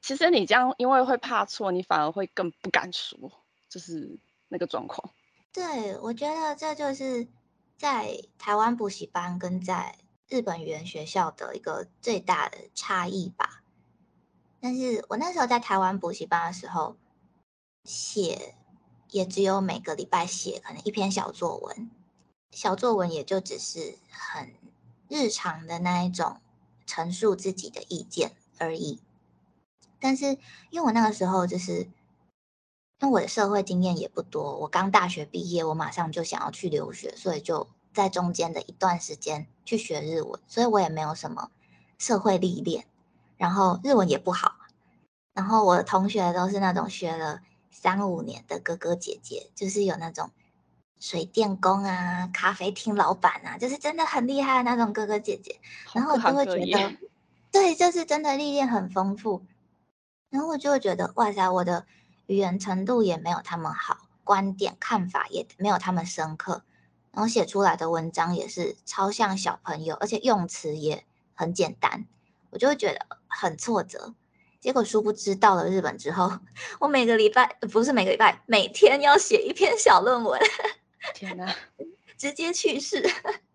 [0.00, 3.18] 其实你这样，因为会怕错，你反而会更不敢说，
[3.68, 5.12] 就是那个状况。
[5.52, 7.26] 对，我觉得这就是
[7.76, 9.96] 在台湾补习班跟在。
[10.32, 13.64] 日本语言学校的一个最大的差异吧，
[14.60, 16.94] 但是我那时候在台湾补习班的时候，
[17.84, 18.54] 写
[19.10, 21.90] 也只有每个礼拜写可能一篇小作文，
[22.50, 24.52] 小作文也就只是很
[25.08, 26.40] 日常的那一种
[26.86, 29.00] 陈述自己的意见而已。
[29.98, 30.38] 但是
[30.70, 31.88] 因为我那个时候就是
[33.00, 37.68] 因为我的社会经验也不多，我刚大学毕业，我马上就想要去留学，所以就。
[37.92, 41.50] 在中间的一段时间去学日文，所以我也没有什么
[41.98, 42.86] 社会历练，
[43.36, 44.54] 然后日文也不好，
[45.34, 50.30] 然后我的同学都是那种学了三五年的哥哥姐姐，就是有那种
[50.98, 55.60] 水电工啊、咖啡厅老板啊，就是真的很厉害的那种哥哥姐姐，
[55.94, 56.96] 然后我就会觉得，
[57.50, 59.42] 对，就是真的历练很丰富，
[60.28, 61.86] 然后我就会觉得，哇塞，我的
[62.26, 66.62] 语言程度也没有他们好，观点看法也没有他们深刻。
[67.12, 71.04] 然后写出来的文章也是超像小朋友，而且用词也
[71.34, 72.06] 很简单，
[72.50, 74.14] 我就会觉得很挫折。
[74.60, 76.30] 结果殊不知到了日本之后，
[76.78, 80.40] 我每个礼拜不是每个礼拜，每天要写一篇小论文。
[81.14, 81.54] 天哪，
[82.16, 83.02] 直接去世。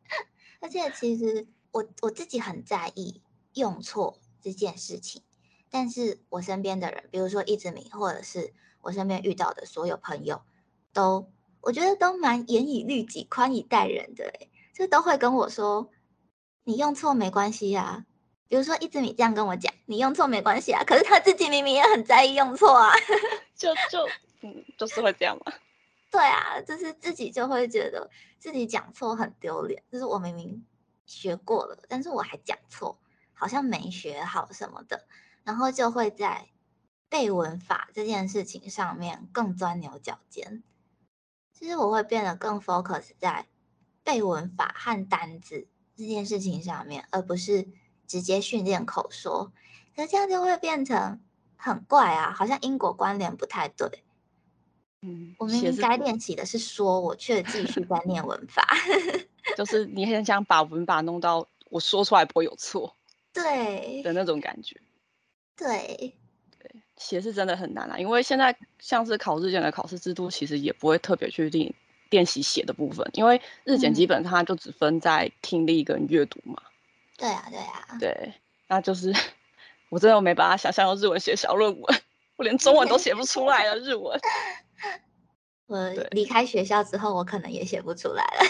[0.60, 3.22] 而且其实我我自己很在意
[3.54, 5.22] 用错这件事情，
[5.70, 10.42] 但是我身边的人，比如说一直明，或者是我身边遇到的所有朋友，
[10.92, 11.32] 都。
[11.62, 15.90] 我觉得都蛮严以律己、宽以待人的，哎，就都会跟我说，
[16.64, 18.06] 你用错没关系呀。
[18.48, 20.84] 比如说一直米这样跟我讲，你用错没关系啊。
[20.84, 22.92] 可是他自己明明也很在意用错啊，
[23.56, 24.08] 就就
[24.42, 25.54] 嗯，就是会这样嘛。
[26.12, 30.66] 对啊，就是自己就会觉得自己讲错很丢脸，就是我明明
[31.06, 32.98] 学过了，但是我还讲错，
[33.34, 35.06] 好像没学好什么的，
[35.44, 36.48] 然后就会在
[37.10, 40.64] 背文法这件事情上面更钻牛角尖。
[41.52, 43.48] 其实我会变得更 focus 在
[44.04, 47.68] 背文法和单字这件事情上面，而不是
[48.08, 49.52] 直接训练口说。
[49.96, 51.20] 可这样就会变成
[51.56, 53.90] 很怪啊，好像因果关联不太对。
[55.02, 58.66] 嗯，我明明该练习的是说，我却继续在念文法。
[59.56, 62.96] 就是你很想把文法弄到我说出来不会有错，
[63.32, 64.80] 对的那种感觉。
[65.56, 66.14] 对。
[66.60, 71.74] 对写是真的很难啊，因为现在像是考日检的考试制度，其实也不会特别去练
[72.10, 76.62] 练习写的部分，因为日检基本上它就只分在听力跟阅读嘛。
[77.18, 77.98] 对啊，对啊。
[78.00, 78.34] 对，
[78.68, 79.14] 那就是
[79.90, 82.02] 我真的没办法想象用日文写小论文，
[82.36, 84.20] 我连中文都写不出来了，日文。
[85.68, 88.42] 我离开学校之后，我可能也写不出来了。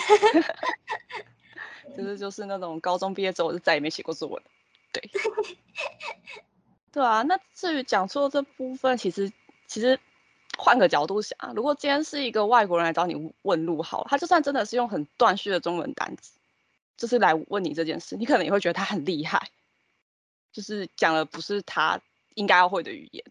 [1.96, 4.44] 就是就是那种高中毕业之后，我就再也没写过作文。
[4.92, 5.10] 对。
[6.92, 9.32] 对啊，那至于讲错这部分，其实
[9.68, 10.00] 其实
[10.58, 16.32] 换个角度想，如果今天是一个外国人来找你问路，好，他就算真的是用很断续的中文单词，
[16.98, 19.50] 就是来问你这件事，你可能也会觉得他很厉害，
[20.52, 22.02] 就是讲的不是他
[22.36, 23.26] 应该要会的语言。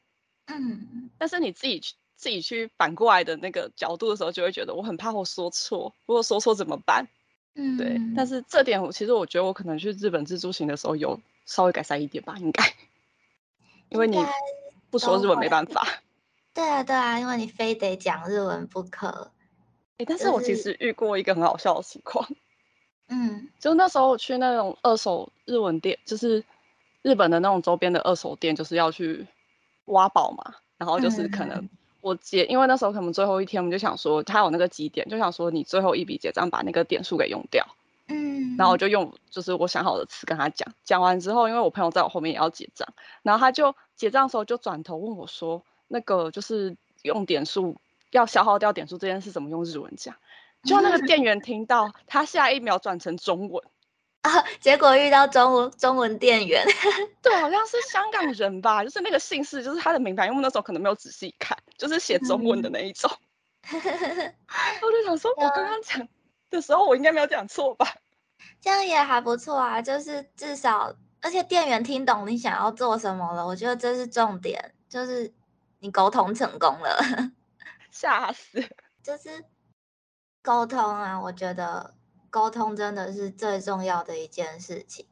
[0.46, 7.08] 嗯，但是你自己去自己去反过来的那个角度的时候，就会觉得我很怕我说错，如果说错怎么办？
[7.54, 8.00] 嗯，对。
[8.16, 12.74] 但是这点我其实我觉得我可能去日本自助行的时候有稍微改善一点吧，应该，
[13.88, 14.18] 因为你
[14.90, 15.86] 不说日文没办法。
[16.52, 19.32] 对啊，对啊，因为你非得讲日文不可。
[19.96, 22.28] 哎，但是我其实遇过一个很好笑的情况。
[23.08, 26.44] 嗯，就那时候我去那种二手日文店，就是
[27.02, 29.26] 日本的那种周边的二手店，就是要去
[29.86, 30.54] 挖宝嘛。
[30.78, 31.68] 然后就是可能
[32.00, 37.66] 我结，因为那时候可能最后一天，我们就想说他有那个几点，就想说你最后一笔结账把那个点数给用掉。
[38.08, 42.88] 嗯，然后我就用就是我想好的词跟他讲，讲完之后，因为我朋友在我后面也要结账，
[43.22, 45.62] 然后他就结账的时候就转头问我说。
[45.86, 47.76] 那个就是用点数
[48.10, 50.16] 要消耗掉点数这件事怎么用日文讲？
[50.64, 53.64] 就那个 店员听到，他下一秒转成中文
[54.22, 56.64] 啊，结果遇到中文中文店员，
[57.22, 63.10] 对，好像是香港人吧，就是那个姓氏，就是他的名牌，因为那时候可能没有仔细看，就是写中文的那一种。
[63.70, 66.08] 我就想说，我刚刚讲
[66.50, 67.86] 的时候，我应该没有讲错吧？
[68.60, 75.32] 这样也还不错啊，就是至少，而且店员听懂你想要做什么了，我觉得这是重点，就是。
[75.80, 76.98] 你沟通成功了，
[77.90, 78.66] 吓死！
[79.02, 79.44] 就是
[80.44, 81.94] 沟通啊，我觉得
[82.28, 85.06] 沟通真的是最重要的一件事情。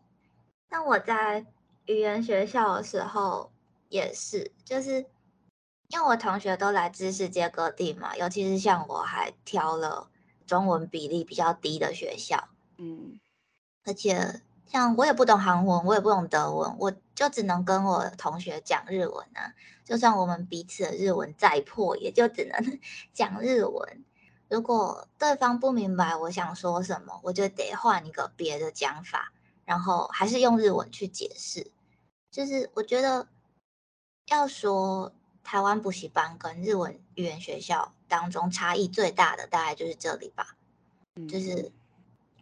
[0.68, 1.46] 那我在
[1.86, 3.50] 语言学校的时候
[3.88, 5.06] 也是，就是
[5.88, 10.10] 因为我同学都来自世界各地嘛，尤其是像我还挑了
[10.46, 13.18] 中文比例比较低的学校，嗯，
[13.86, 19.54] 而且像我也不懂韩文，我也不懂德文，我就只能跟我同学讲日文啊。
[19.86, 22.78] 就算我们彼此的日文再破，也就只能
[23.14, 24.04] 讲日文。
[24.52, 29.32] 如果对方不明白我想说什么，我就得换一个别的讲法，
[29.64, 31.72] 然后还是用日文去解释。
[32.30, 33.26] 就是我觉得
[34.26, 35.10] 要说
[35.42, 40.54] 台湾补习班跟日文语言学校当中差异最大的，大概就是这里吧。
[41.30, 41.72] 就是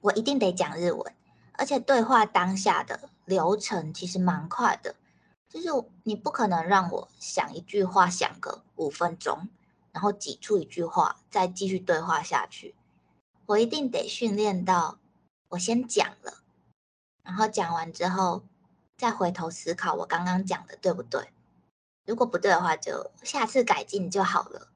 [0.00, 1.14] 我一定得讲日文，
[1.52, 4.96] 而且对话当下的流程其实蛮快的。
[5.48, 5.68] 就是
[6.02, 9.48] 你不可能让我想一句话想个五分钟，
[9.92, 12.74] 然后挤出一句话再继续对话下去。
[13.46, 14.98] 我一定得训练到
[15.48, 16.42] 我先讲了，
[17.22, 18.44] 然后讲完之后
[18.96, 21.28] 再回头思考我刚刚讲的对不对。
[22.06, 24.68] 如果不对的话，就下次改进就好了。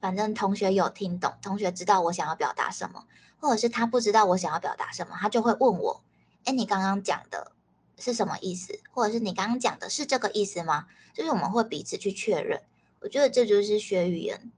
[0.00, 3.06] 反正同学有听懂，同学知道我想要表达什么，
[3.38, 6.02] 或者是他不知道我想要表达什么，他就会问我
[6.44, 7.52] ：“哎，你刚刚讲的？”
[7.98, 8.80] 是什么意思？
[8.90, 10.88] 或者是你刚刚讲的是这个意思吗？
[11.14, 12.60] 就是我们会彼此去确认。
[13.02, 14.52] 我觉得这就是学语言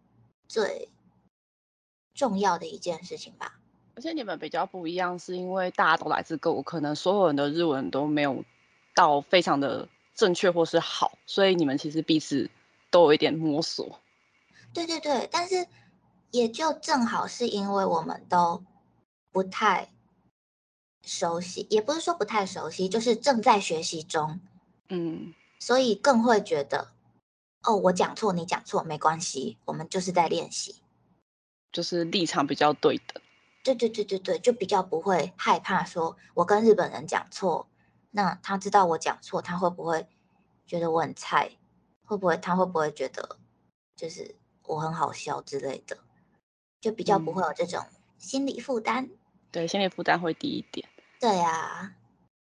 [0.46, 0.90] 最
[2.14, 3.58] 重要的一件事情吧。
[3.96, 8.44] 而且你们比较不一样，是因为大家都来自各国，可能所有人的日文都没有
[8.94, 12.50] 到非常的正确或是好，所以你们其实彼此
[12.90, 14.00] 都有一点摸索。
[14.72, 15.66] 对对对，但是
[16.30, 18.64] 也就正好是因为我们都
[19.32, 19.90] 不太。
[21.06, 24.40] 熟悉也不是说不太熟悉，就是正在学习中，
[24.88, 26.93] 嗯，所以更会觉得，
[27.64, 30.76] 哦，我讲错，你讲错，没关系，我们就是在练习，
[31.72, 33.20] 就是立场比较对的，
[33.62, 37.66] 对对对对对，就比较不会害怕说，我跟日本人讲错，
[38.10, 40.06] 那他知道我讲错，他会不会
[40.66, 41.50] 觉得我很菜？
[42.04, 43.38] 会不会他会不会觉得
[43.96, 45.96] 就是我很好笑之类的？
[46.80, 47.82] 就比较不会有这种
[48.18, 49.08] 心理负担，
[49.50, 50.86] 对，心理负担会低一点。
[51.18, 51.94] 对呀，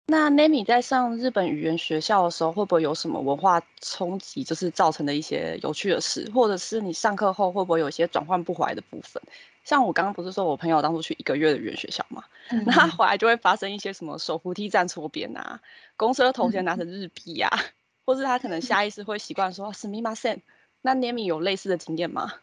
[0.07, 9.21] 那 Nami 在上日本语言学校的时候，会不会有什么文化冲击，就是造成的一些有趣的事，或者是你上课后会不会有一些转换不回来的部分？
[9.63, 12.23] 像我刚刚不是说我朋友当初去一个月的语言学校嘛，
[12.65, 15.61] 那他回来就会发生一些什么手扶梯站错边啊，
[15.95, 17.47] 公车头先拿成日币呀，
[18.03, 20.41] 或是他可能下意识会习惯说すみません。
[20.81, 22.33] 那 Nami 有类似的经验吗？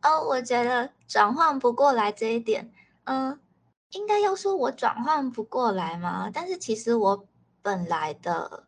[0.00, 2.70] 哦，我觉得转换不过来这一点，
[3.02, 3.40] 嗯。
[3.91, 6.29] 应该要说我转换不过来吗？
[6.33, 7.27] 但是其实我
[7.61, 8.67] 本来的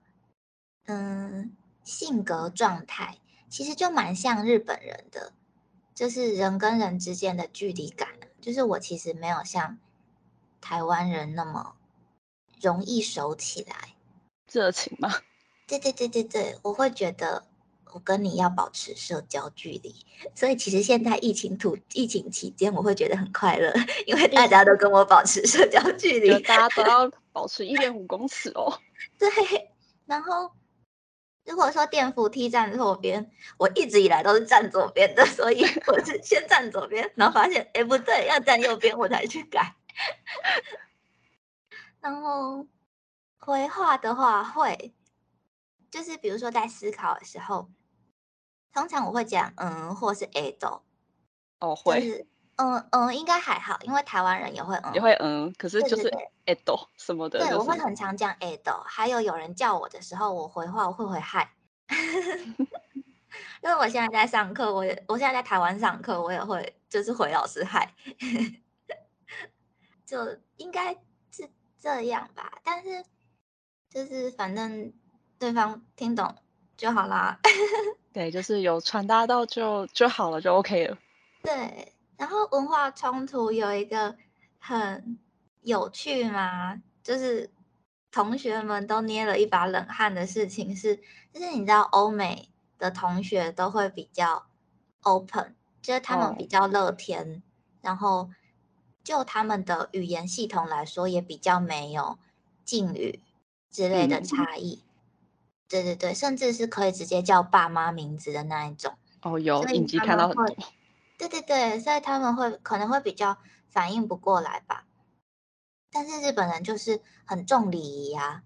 [0.85, 3.19] 嗯性格状态
[3.49, 5.33] 其实就蛮像日本人的，
[5.93, 8.09] 就是人跟人之间的距离感，
[8.39, 9.77] 就是我其实没有像
[10.59, 11.75] 台湾人那么
[12.61, 13.95] 容易熟起来，
[14.51, 15.09] 热情吗？
[15.67, 17.50] 对对对对对，我会觉得。
[17.93, 19.93] 我跟你要保持社交距离，
[20.33, 23.73] 所以其实现在疫情途疫情期间，我会觉得很快乐，
[24.05, 28.79] 因为大家都跟我保持社交距离，大家都要 保持一点五公尺哦。
[29.17, 29.29] 对，
[30.05, 30.51] 然后
[31.45, 39.75] 如果说电扶梯站左边，我一直以来都是站左边的，所以我是 先站左边，然后发现哎不对，要站右边，我才去改。
[41.99, 42.67] 然后
[43.37, 44.93] 回话的话会，
[45.91, 47.69] 就是比如说在思考的时候，
[48.73, 50.81] 通常我会讲嗯，或是哎都。
[51.59, 52.25] 哦，会。
[52.57, 56.07] 嗯嗯，应该还好，因为台湾人也会嗯，也会嗯，可是就是
[56.45, 57.39] 哎都什么的。
[57.39, 61.55] 对，我会很常讲哎都，还有有人叫我的时候，我回话我会回嗨。
[63.63, 67.93] 因为我现在在上课，我也我现在在台湾上课，我也会就是回老师嗨，
[70.05, 70.93] 就应该
[71.31, 71.49] 是
[71.79, 72.59] 这样吧。
[72.63, 73.03] 但是
[73.89, 74.93] 就是反正
[75.39, 76.35] 对方听懂
[76.77, 77.39] 就好啦。
[78.13, 80.97] 对，就是有传达到就就好了，就 OK 了。
[81.43, 81.93] 对。
[82.17, 84.15] 然后文化冲突有一个
[84.59, 85.17] 很
[85.61, 87.49] 有趣嘛，就是
[88.11, 90.97] 同学们都捏了一把冷汗的事情是，
[91.33, 94.45] 就是你知道欧美的同学都会比较
[95.01, 97.41] open，就是他们比较乐天，
[97.81, 98.29] 然后
[99.03, 102.19] 就他们的语言系统来说也比较没有
[102.63, 103.19] 敬语
[103.71, 104.83] 之类的差异。
[105.71, 108.93] 对对对，甚至是可以直接叫爸妈名字的那一种。
[109.21, 110.45] 哦，有影集看到很多。
[111.17, 113.37] 对对对，所以他们会可能会比较
[113.69, 114.85] 反应不过来吧。
[115.89, 118.43] 但是日本人就是很重礼仪啊，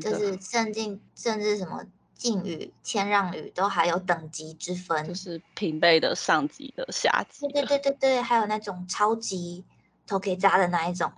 [0.00, 1.84] 就是甚至甚至什么
[2.14, 7.46] 敬语、谦让语都还有等级之分，就是平辈的、上级的、下级。
[7.48, 9.64] 对对对对对，还有那种超级
[10.06, 11.12] 头可以扎的那一种，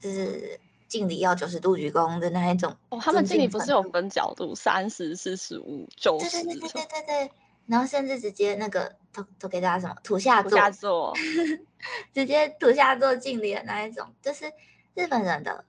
[0.00, 0.58] 就是
[0.88, 2.76] 敬礼要九十度鞠躬的那一种。
[2.90, 6.42] 哦，他们敬礼不是有分角度，三十、四十五、九十。
[6.42, 7.32] 对对对对对对。
[7.66, 11.12] 然后甚至直接那个都都给大家什么土下座，
[12.14, 14.52] 直接土下座敬礼的那一种，就是
[14.94, 15.64] 日本人的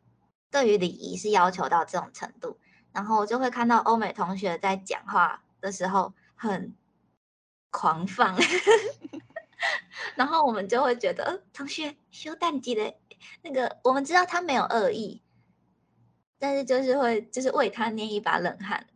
[0.51, 2.59] 对于礼仪是要求到这种程度。
[2.91, 6.75] 然后我就会看到欧美同学在讲话的时候很
[7.71, 8.37] 狂放，
[10.15, 12.93] 然后我们就会觉得同学修淡季的，
[13.41, 15.21] 那个我们知道他没有恶意，
[16.39, 18.85] 但是就是会就是为他捏一把冷汗。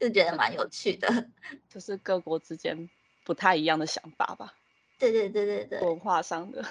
[0.00, 1.28] 就觉得蛮有趣的，
[1.68, 2.88] 就是各国之间
[3.22, 4.54] 不太一样的想法吧。
[4.98, 6.64] 对对对对对，文化上的。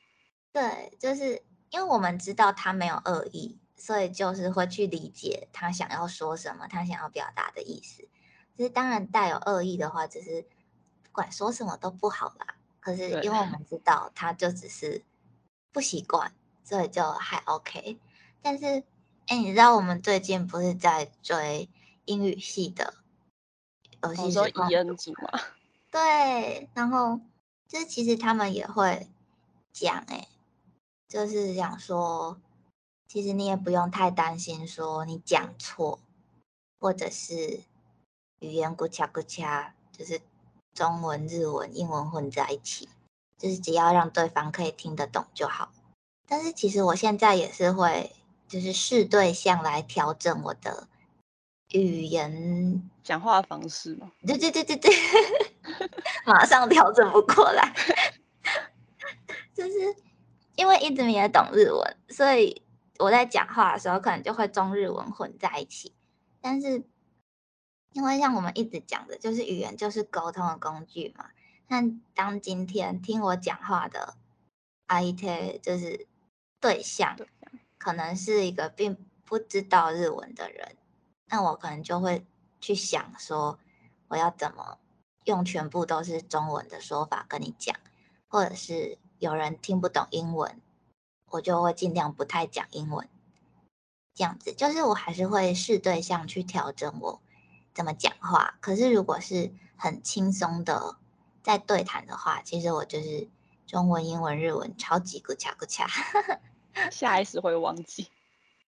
[0.52, 8.06] 对，就是因为我们知道他没有恶意，所以就是会去理解他想要说什么，他想要表达的意思。
[8.54, 10.42] 就是当然带有恶意的话，只是
[11.02, 12.56] 不管说什么都不好啦。
[12.80, 15.02] 可是因为我们知道他就只是
[15.74, 16.32] 不习惯，
[16.64, 17.98] 所以就还 OK。
[18.40, 18.82] 但是
[19.26, 21.68] 哎，你知道我们最近不是在追？
[22.06, 22.96] 英语系的
[24.02, 25.40] 游戏说 E N 组吗，
[25.90, 27.18] 对，然后
[27.66, 29.08] 就是其实他们也会
[29.72, 30.28] 讲，哎，
[31.08, 32.38] 就是讲说，
[33.08, 35.98] 其实你也不用太担心说你讲错，
[36.78, 37.62] 或者是
[38.40, 40.20] 语言咕恰咕恰，就是
[40.74, 42.90] 中文、日文、英文混在一起，
[43.44, 45.70] 就是只要让对方可以听得懂就好。
[46.26, 48.10] 但是其实我现在也是会，
[48.48, 50.88] 就是视对象来调整我的。
[51.68, 54.10] 语言讲话方式嘛？
[54.26, 54.90] 对对对对对，
[56.24, 57.74] 马上调整不过来，
[59.52, 59.94] 就是
[60.56, 62.62] 因为一直没懂日文，所以
[62.98, 65.92] 我在讲话的时候可能就会中日文混在一起。
[66.40, 66.82] 但是
[67.92, 71.26] 因为像我们一直讲的，就是语言就是沟通的工具嘛。
[71.66, 71.82] 那
[72.14, 74.16] 当今天听我讲话的
[74.88, 76.06] IT 就是
[76.60, 77.16] 对象，
[77.78, 80.76] 可能是一个并不知道日文的人。
[81.26, 82.24] 那我可能就会
[82.60, 83.58] 去想说，
[84.08, 84.78] 我要怎么
[85.24, 87.74] 用全部都是中文的说法跟你讲，
[88.28, 90.60] 或者是有人听不懂英文，
[91.30, 93.08] 我就会尽量不太讲英文，
[94.14, 97.22] 这样子就是我还是会视对象去调整我
[97.72, 98.58] 怎么讲话。
[98.60, 100.98] 可是如果是很轻松的
[101.44, 103.28] 在对谈的话，其实我就是
[103.66, 105.86] 中文、英文、日文超级咕恰咕恰，
[106.90, 108.08] 下意识会忘记。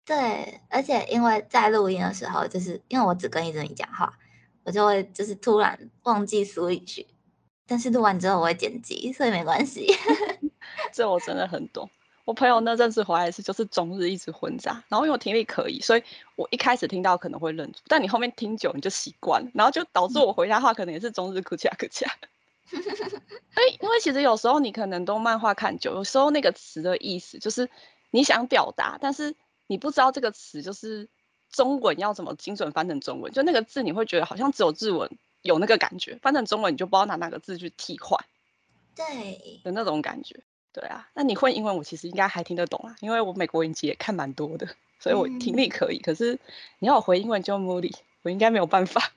[0.04, 4.18] 对，而且因为在录音的时候，就是因为我只跟一直你讲话，
[4.64, 7.06] 我就会就是突然忘记 switch，
[7.66, 9.86] 但是录完之后我会剪辑，所以没关系。
[10.92, 11.90] 这我真的很懂。
[12.26, 16.02] 我朋友那阵子回来是就是中日一直混杂，然后因为我听力可以，所以
[16.36, 22.06] 我一开始听到可能会愣住，但你后面听久你就习惯了，然后就导致我回家话可能也是中日咕恰咕恰。
[23.54, 27.68] 哎，因为其实有时候你可能都漫画看久，有时候那个词的意思就是
[28.10, 29.34] 你想表达，但是。
[29.70, 31.06] 你不知道这个词就是
[31.52, 35.10] 中文要怎么精准翻成中文，就那个字你会觉得好像只有日文
[35.42, 38.18] 有那个感觉，翻成中文你就不知道拿哪个字去替换，
[38.96, 40.40] 对的那种感觉。
[40.72, 44.66] 对啊，那你会英文我其实应该还听得懂啊，因为我美国影集也看蛮多的，
[44.98, 45.98] 所以我听力可以。
[45.98, 46.38] 可是
[46.78, 49.12] 你要我回英文就 moody，我应该没有办法。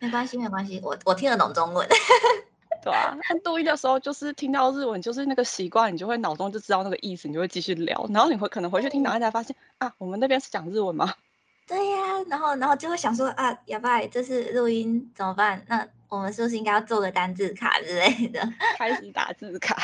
[0.00, 1.88] 没关系，没关系，我我听得懂中文。
[2.82, 8.06] 对啊，那录音的时候就是听到日文，就是那个习惯，你就会脑中就知道那个意思，你就会继续聊。
[8.12, 11.14] 然后你会可能回去听档案才发现啊，我们那边是讲日文吗？
[11.66, 15.64] 对呀，然后然后就会想说啊，哑巴，这是录音怎么办？
[15.68, 18.40] 那我们是不是应该要做个单字卡之类的？
[18.76, 19.76] 开始打字卡。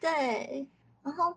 [0.00, 0.66] 对，
[1.02, 1.36] 然后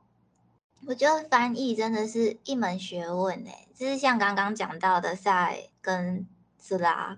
[0.88, 6.26] 我觉得翻译真的是一门学问诶，就是像刚刚讲到的赛跟
[6.58, 7.18] 斯拉，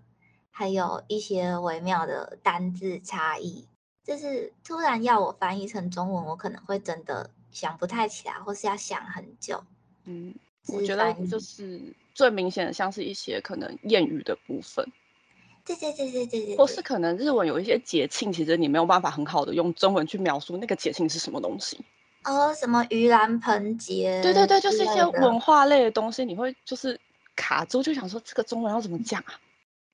[0.50, 3.68] 还有一些微妙的单字差异。
[4.06, 9.64] 就是突然要我翻译成中文，我可能会真的想不太起来，或是要想很久。
[10.06, 10.36] 嗯，
[10.68, 11.82] 我觉得就是
[12.14, 14.88] 最明显的，像是一些可能谚语的部分。
[15.66, 16.56] 对对对对对对。
[16.56, 21.84] 或是可能日文有一些节庆，其实你没有办法很好的用中文去描述那个节庆是什么东西。
[22.26, 24.22] 哦，什么盂兰盆节？
[24.22, 27.00] 对对对，就是一些文化类的东西，你会就是
[27.36, 29.40] 卡住，就想说这个中文要怎么讲啊？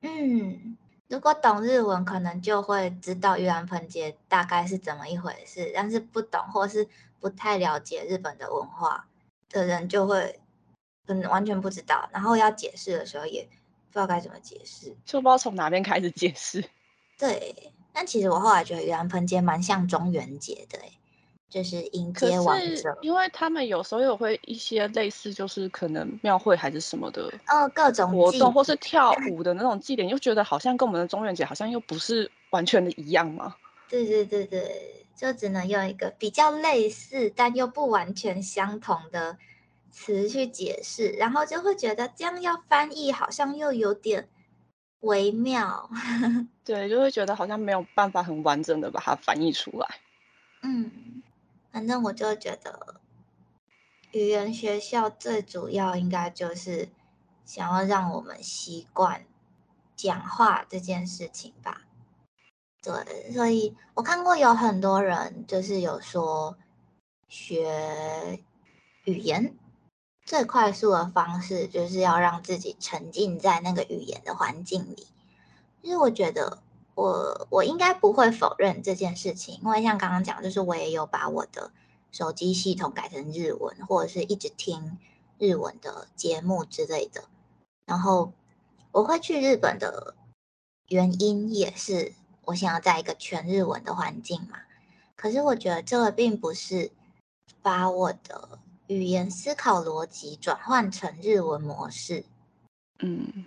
[0.01, 0.75] 嗯。
[1.11, 5.69] 如果懂日文，可能就会知道盂兰盆节大概是怎么一回事。
[5.75, 6.87] 但是不懂或是
[7.19, 9.09] 不太了解日本的文化
[9.49, 10.39] 的人，就会
[11.07, 12.07] 嗯完全不知道。
[12.13, 16.63] 然后要解释的时候，也不知道该怎么解释，就不知道从哪边开始解释。
[17.19, 20.79] 对，但其实我后来觉得盂兰盆节蛮像中元节的，
[21.51, 33.53] 就是迎接王者，因为他们有时候有会一些类似，就是可能庙会还是什么的，哦，各种活动或是跳舞的那种祭典，又觉得好像跟我们的中元节好像又不是完全的一样嘛。
[33.89, 39.37] 对对对对，就只能用一个比较类似但又不完全相同的
[39.91, 44.29] 词去解释，然后就会觉得这样要翻译好像又有点
[45.01, 45.89] 微妙。
[46.63, 49.87] 对，就会觉得好像没有办法很完整的把它翻译出来。
[50.63, 50.89] 嗯。
[51.71, 53.01] 反正我就觉得，
[54.11, 56.89] 语言学校最主要应该就是
[57.45, 59.25] 想要让我们习惯
[59.95, 61.83] 讲话这件事情吧。
[62.83, 66.57] 对，所以我看过有很多人就是有说，
[67.29, 68.43] 学
[69.05, 69.55] 语言
[70.25, 75.07] 最快速的方式就是要让自己沉浸在那个语言的环境里。
[75.81, 76.61] 其实我觉得。
[77.01, 81.71] 我我应该不会否认这件事情，因为像刚刚讲，就是我也有把我的
[82.11, 84.99] 手机系统改成日文，或者是一直听
[85.39, 87.23] 日文的节目之类的。
[87.85, 88.33] 然后
[88.91, 90.13] 我会去日本的
[90.89, 92.13] 原因也是
[92.45, 94.59] 我想要在一个全日文的环境嘛。
[95.15, 96.91] 可是我觉得这个并不是
[97.63, 102.25] 把我的语言思考逻辑转换成日文模式。
[102.99, 103.45] 嗯。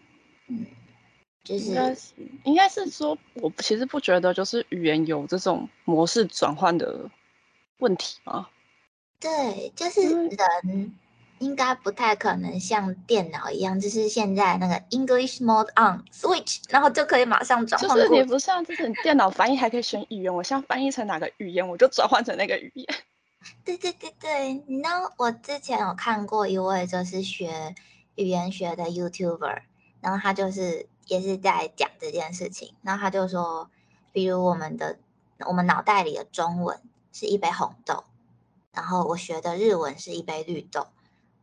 [1.46, 2.12] 应该是，
[2.44, 7.10] 应该是说，我其实不觉得就是语言有这种模式转换的
[7.80, 8.48] 问题吗？
[9.20, 10.94] 对，就是人
[11.40, 17.90] 应该不太可能像电脑一样，就是现在那个 English mode on switch，然后就可以马上转换。
[17.90, 22.86] 就是你不像这种电脑翻译还可以选语言，我想翻译成哪个语言，我就转换成那个语言。
[23.66, 27.74] 对对对对，你知道我之前有看过一位就是学
[28.14, 29.58] 语言学的 YouTuber，
[30.00, 30.86] 然后他就是。
[31.06, 33.70] 也是在讲这件事情，然后他就说，
[34.12, 34.98] 比如我们的
[35.46, 36.80] 我们脑袋里的中文
[37.12, 38.04] 是一杯红豆，
[38.72, 40.86] 然后我学的日文是一杯绿豆。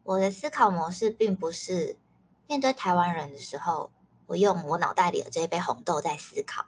[0.04, 1.96] 我的思考模式并不是
[2.48, 3.92] 面对台湾人的时候，
[4.26, 6.66] 我用我脑袋里的这一杯红豆在思考，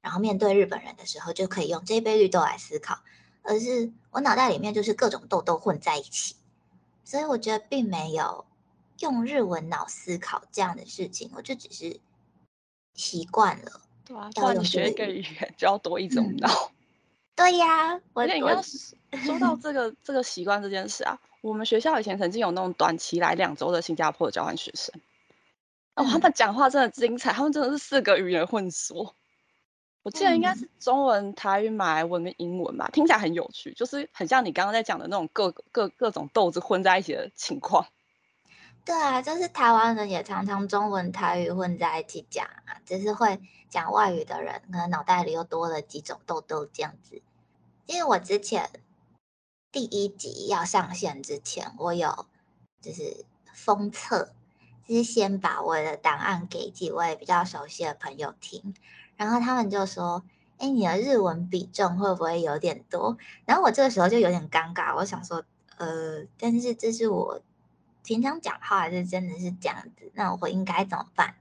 [0.00, 2.98] 然后面对日本人的时候就可以用这一杯绿豆来思考，
[3.42, 6.34] 而是我脑袋里面就是各种豆豆混在一起，
[7.04, 8.44] 所以我觉得并没有
[8.98, 12.00] 用日文脑思考这样的事情，我就只是。
[12.94, 16.48] 习惯了，对啊，要你学一个语言就要多一种脑。
[17.36, 24.94] 对呀，我你要说到这个这个习惯这件事啊，我们学校以前曾经有那种短期来两周的新加坡的交换学生，
[25.96, 29.16] 哦，他们讲话真的精彩，他们真的是四个语言混说。
[30.04, 37.86] 我记得应该是中文、台语、马来文跟英文吧，听起来很有趣，就是很像你刚刚在讲的那种各各各种豆子混在一起的情况。
[38.84, 47.22] 对啊，就是台湾人也常常中文台语混在一起讲啊，只是会讲外语的人，可能脑袋里又多了几种豆豆这样子。
[47.86, 48.68] 因为我之前
[49.72, 52.26] 第一集要上线之前，我有
[52.82, 53.24] 就是
[53.54, 54.34] 封测，
[54.86, 58.74] 就是先把我的档案给几位比较熟悉的朋友听，
[59.16, 60.22] 然后他们就说
[60.58, 63.16] ：“哎，你的日文比重会不会有点多？”
[63.46, 65.42] 然后我这个时候就有点尴尬，我想说
[65.78, 67.40] ：“呃，但是这是我。”
[68.04, 71.34] 平常讲话还是真的是这样子，那我应该怎么办？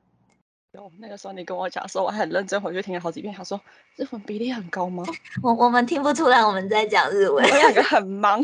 [0.71, 3.31] 有那个时候你跟我讲说，我很认真回去听了好几遍。
[3.31, 3.61] 他说
[3.95, 5.03] 日文比例很高吗？
[5.43, 8.41] 我我们听不出来我们在讲日文，我两个很忙。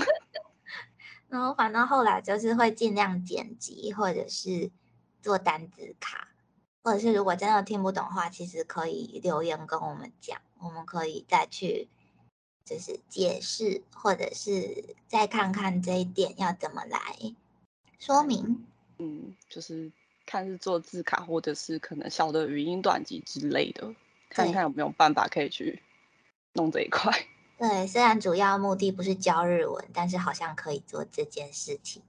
[1.27, 4.69] 然后反正后来就是会尽量剪辑或者是
[5.21, 6.27] 做单字卡，
[6.83, 11.87] 或者是如果真的听不懂的话，其实可以留言跟我们讲，我们可以再去
[12.63, 16.99] 就是解释，或者是再看看这一点要怎么来
[17.99, 18.65] 说明。
[18.97, 19.91] 嗯，就是
[20.25, 23.93] 看是做字卡，或者是可能小的语音短集之类的，
[24.29, 25.81] 看看有没有办法可以去
[26.53, 27.13] 弄这一块。
[27.59, 32.01] 对，虽然主要目的不是教日文，但是好像可以做这件事情。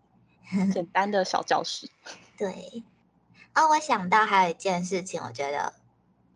[0.72, 1.88] 简单的小教室。
[2.38, 2.84] 对。
[3.53, 5.74] 哦，我想到还有一件事情，我觉得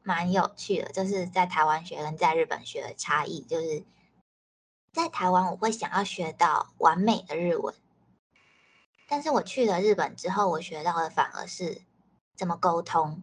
[0.02, 3.84] 蛮有趣的，就是在台湾学跟在日本学的差异，就是
[4.92, 7.72] 在台湾我会想要学到完美的日文，
[9.08, 11.82] 但是我去了日本之后，我学到的反而是
[12.36, 13.22] 怎么沟通。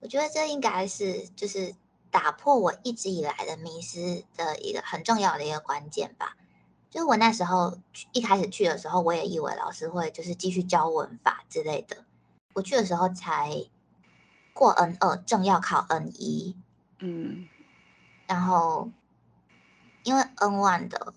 [0.00, 1.74] 我觉得这应该是就是
[2.10, 6.36] 打破我一直以来的迷失的一个很重要的一个关键吧。
[6.90, 7.78] 就是我那时候
[8.12, 12.04] 一开始去的时候，我也以为老师会就是继续教文法之类的。
[12.52, 13.64] 我去的时候才
[14.52, 16.54] 过 N 二，正要考 N 一，
[16.98, 17.48] 嗯，
[18.26, 18.90] 然后
[20.02, 21.14] 因为 N one 的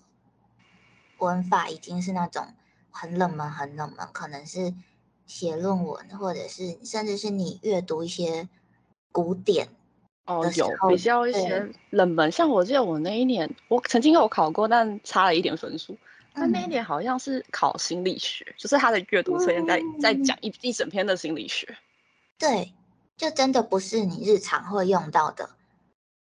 [1.18, 2.54] 文法已经是那种
[2.98, 4.72] 很冷门、很冷门，可能是
[5.26, 8.48] 写论文，或者是甚至是你阅读一些
[9.12, 9.68] 古典
[10.24, 12.32] 哦，有比较一些冷门。
[12.32, 15.94] 像我记得我那一年，我曾经有考过，但差了一点分数。
[16.32, 21.76] 但那一年好像是考心理学，就是他的阅读测验在在讲一一整篇的心理学。
[22.38, 22.72] 对，
[23.16, 25.50] 就真的不是你日常会用到的。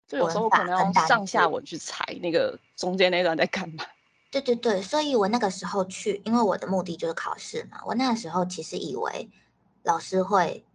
[0.08, 3.86] 就有时候可能要上下文去猜那个中间那段在干嘛。
[4.34, 7.84] 对对对，所以我那个时候去，因为我的目的就是考试嘛。
[7.86, 9.30] 我那个时候其实以为
[9.84, 10.66] 老师会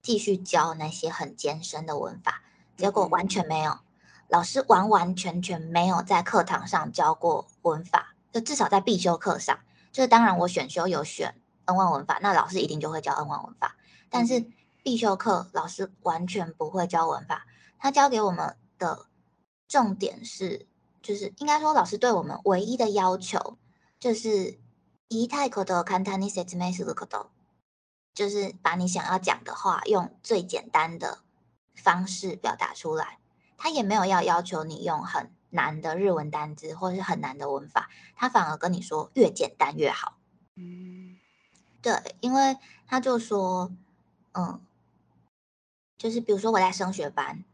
[0.00, 2.42] 继续教那些很艰深的文法，
[2.74, 3.80] 结果完全没有。
[4.28, 8.14] 老师完完全全没有在课堂上教过文法。
[8.32, 9.60] 就至少在必修课上，
[9.92, 11.34] 就是当然我选修有选
[11.66, 13.76] N 万文法，那老师一定就会教 N 万文法。
[14.08, 14.46] 但是
[14.82, 17.44] 必修课老师完全不会教文法，
[17.78, 19.04] 他教给我们的
[19.68, 20.66] 重点是，
[21.02, 23.58] 就是应该说老师对我们唯一的要求
[23.98, 24.58] 就是
[25.08, 27.30] 一太可的看他你写字没写的可多，
[28.14, 31.18] 就是把你想要讲的话用最简单的
[31.74, 33.18] 方式表达出来。
[33.58, 35.30] 他也没有要要求你用很。
[35.54, 40.16] 难的日文单字或者是很难的文法，他反而跟你说越简单越好。
[40.56, 41.18] 嗯，
[41.82, 43.70] 对，因为他就说，
[44.32, 44.62] 嗯，
[45.98, 47.44] 就是比如说我在升学班，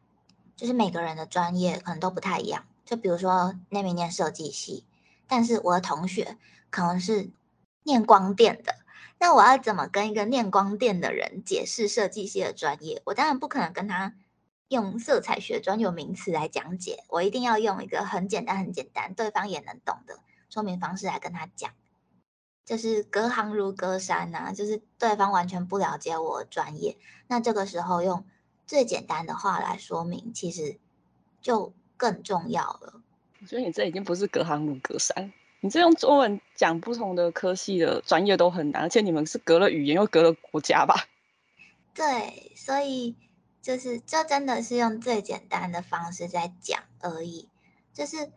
[0.55, 2.67] 就是每个人的专业可能都不太一样。
[2.89, 4.87] 就比如说那边念设计系，
[5.27, 6.39] 但是我的同学
[6.71, 7.31] 可能是
[7.83, 8.77] 念光电的，
[9.19, 13.03] 那我要怎么跟一个念光电的人解释设计系的专业？
[13.05, 14.15] 我当然不可能跟他。
[14.71, 20.19] 用色彩学专有名词来讲解，我一定要用一个很简单、很简单，对方也能懂的
[20.51, 21.73] 说明方式来跟他讲，
[22.67, 28.27] 就是隔行如隔山呐，就是对方完全不了解我专业，那这个时候用
[28.67, 30.79] 最简单的话来说明，其实
[31.41, 32.95] 就更重要了。
[33.43, 35.31] 我觉得你这已经不是隔行如隔山，
[35.61, 41.05] 你这用中文讲不同的科系的专业都很难，而且你们是隔了语言又隔了国家吧？
[41.93, 43.15] 对，所以。
[43.61, 47.51] 就是，这真的是用最简单的方式在讲而已。
[47.93, 48.31] 就是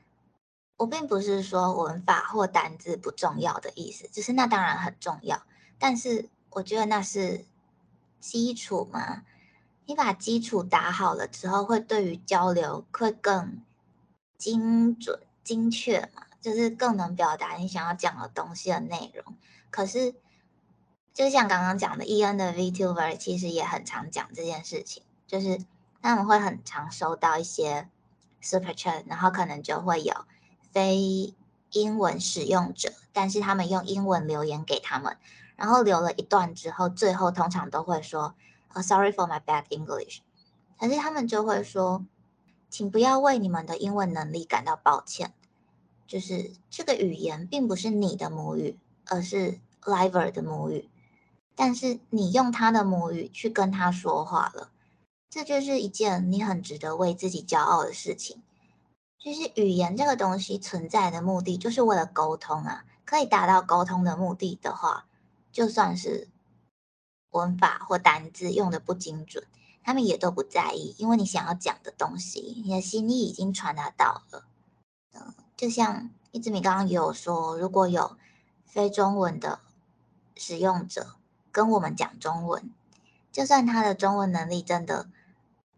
[0.76, 5.42] 我并不是说文法或单字不重要的意思，就是那当然很重要。
[5.80, 7.46] 但是我觉得那是
[8.20, 9.24] 基础嘛，
[9.92, 13.62] 你把基础打好了之后，会对于交流会更
[14.38, 19.36] 精准、精确嘛，就是更能表达你想要讲的东西的内容。
[19.70, 20.16] 可是，
[21.14, 25.04] 就像刚刚讲的，E N 的 VTuber 其实也很常讲这件事情。
[25.28, 25.60] 就是
[26.02, 27.90] 他们会很常收到一些
[28.40, 30.16] super chat，然后可能就会有
[30.72, 31.36] 非
[31.72, 35.18] 英文使用者，但是他们用英文留言给他们，
[35.58, 38.36] 然后留了一段之后，最后通常都会说
[38.80, 40.20] ，sorry for my bad English，
[40.80, 42.06] 可是他们就会说，
[42.70, 45.34] 请不要为你们的英文能力感到抱歉，
[46.08, 50.90] 就是这个语言并不是你的母语，而是 Liver 的母语，
[51.56, 54.70] 但是你用他的母语去跟他说话了。
[55.30, 58.42] 这就是一件你很值得为自己骄傲的事情。
[59.18, 62.86] 就是语言这个东西存在的目的，就是为了沟通啊。
[63.06, 65.06] 可以达到沟通的目的的话，
[65.52, 66.30] 就算是
[67.32, 69.46] 文法或单字用的不精准，
[69.84, 74.46] 他们也都不在意，因为你想要讲的东西，你的心意已经传达到了。
[75.14, 78.16] 嗯，就像一直米刚刚也有说，如果有
[78.66, 79.60] 非中文的
[80.36, 81.16] 使用者
[81.52, 82.72] 跟我们讲中文，
[83.32, 85.10] 就算他的中文能力真的。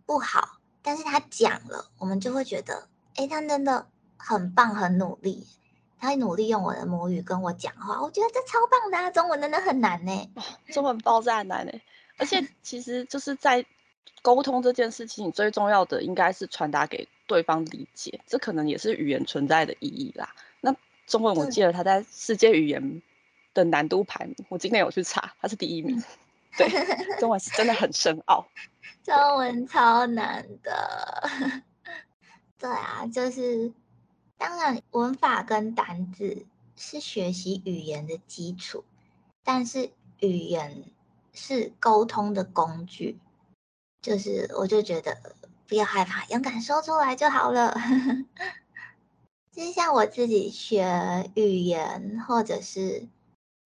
[0.06, 3.88] 不好，但是他讲了，我们就会觉得，哎，他真的
[4.18, 5.48] 很棒，很努力，
[6.04, 9.12] 他努力用我的母语跟我讲话，我觉得这超棒的。
[9.12, 10.30] 中文真的很难呢，
[10.74, 11.72] 中文爆炸难呢，
[12.18, 13.66] 而且 其实就是在
[14.22, 20.36] 沟通这件事情最重要的应该是传达给对方理解，这可能也是语言存在的意义啦。
[20.60, 20.76] 那
[21.08, 23.02] 中文我记得它在世界语言
[23.54, 26.04] 的难度排名，我今天有去查，它是第一名。
[26.58, 26.70] 对，
[27.20, 28.46] 中文是真的很深奥，
[29.04, 31.62] 中文超难的。
[32.60, 33.72] 对啊，就是
[34.44, 38.84] 当然文法跟单字是学习语言的基础，
[39.42, 39.90] 但是
[40.20, 40.84] 语言
[41.32, 43.18] 是沟通的工具。
[44.02, 45.18] 就是我就觉得
[45.66, 47.74] 不要害怕，勇敢说出来就好了。
[49.50, 53.08] 就像我自己学语言，或者是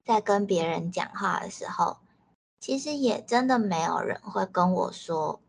[0.05, 1.97] 在跟别人讲话的时候，
[2.59, 5.41] 其实也真的没有人会跟我说：“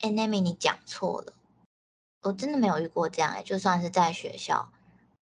[0.00, 1.34] 哎，Nami，你讲错了。”
[2.22, 4.68] 我真的没有遇过这样哎，就算是在学校，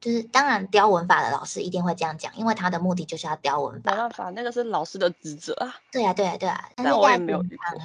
[0.00, 3.92] 就是当然雕文法的老师一定会这样讲，因为他的目的就是要雕文法。
[3.92, 5.76] 没办法，那个是老师的职责啊。
[5.92, 6.70] 对啊，对啊，对啊。
[6.76, 7.80] 但我也没有遇过。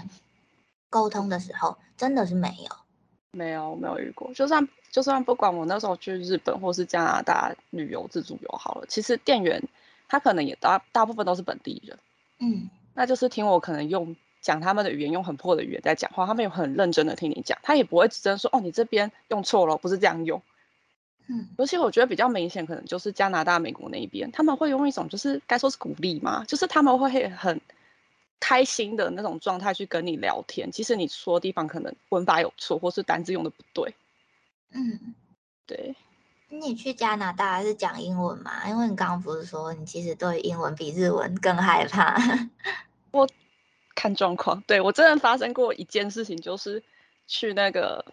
[0.89, 2.76] 沟通的时候真的是没有，
[3.32, 4.34] 没有没有遇过。
[4.34, 9.61] 就算就算不管我那时候去日本或是加拿大旅游自助游好了，其实店员
[10.07, 11.97] 他可能也大大部分都是本地人，
[12.39, 20.39] 嗯，那就是听我可能用讲他们的语言，用很破的语言在讲话，他们有很认真的听你讲，他也不会指正说哦你这边用错了，不是这样用，
[21.26, 27.60] 嗯，而且我觉得比较明显，可能就是加拿大、美国那一边，他们会用一种就是该说是鼓励嘛，就是他们会很。
[28.46, 33.96] 开心的那种状态去跟你聊天，其实你说的地方可能文法有错，或是单字用的不对。
[34.72, 35.16] 嗯，
[35.66, 35.96] 对。
[36.50, 38.68] 你去加拿大是讲英文吗？
[38.68, 42.18] 因为你刚刚不是说你其实对英文比日文更害怕？
[43.12, 43.26] 我
[43.96, 44.62] 看状况。
[44.68, 46.84] 对我真的发生过一件事情，就是
[47.28, 48.06] 去那个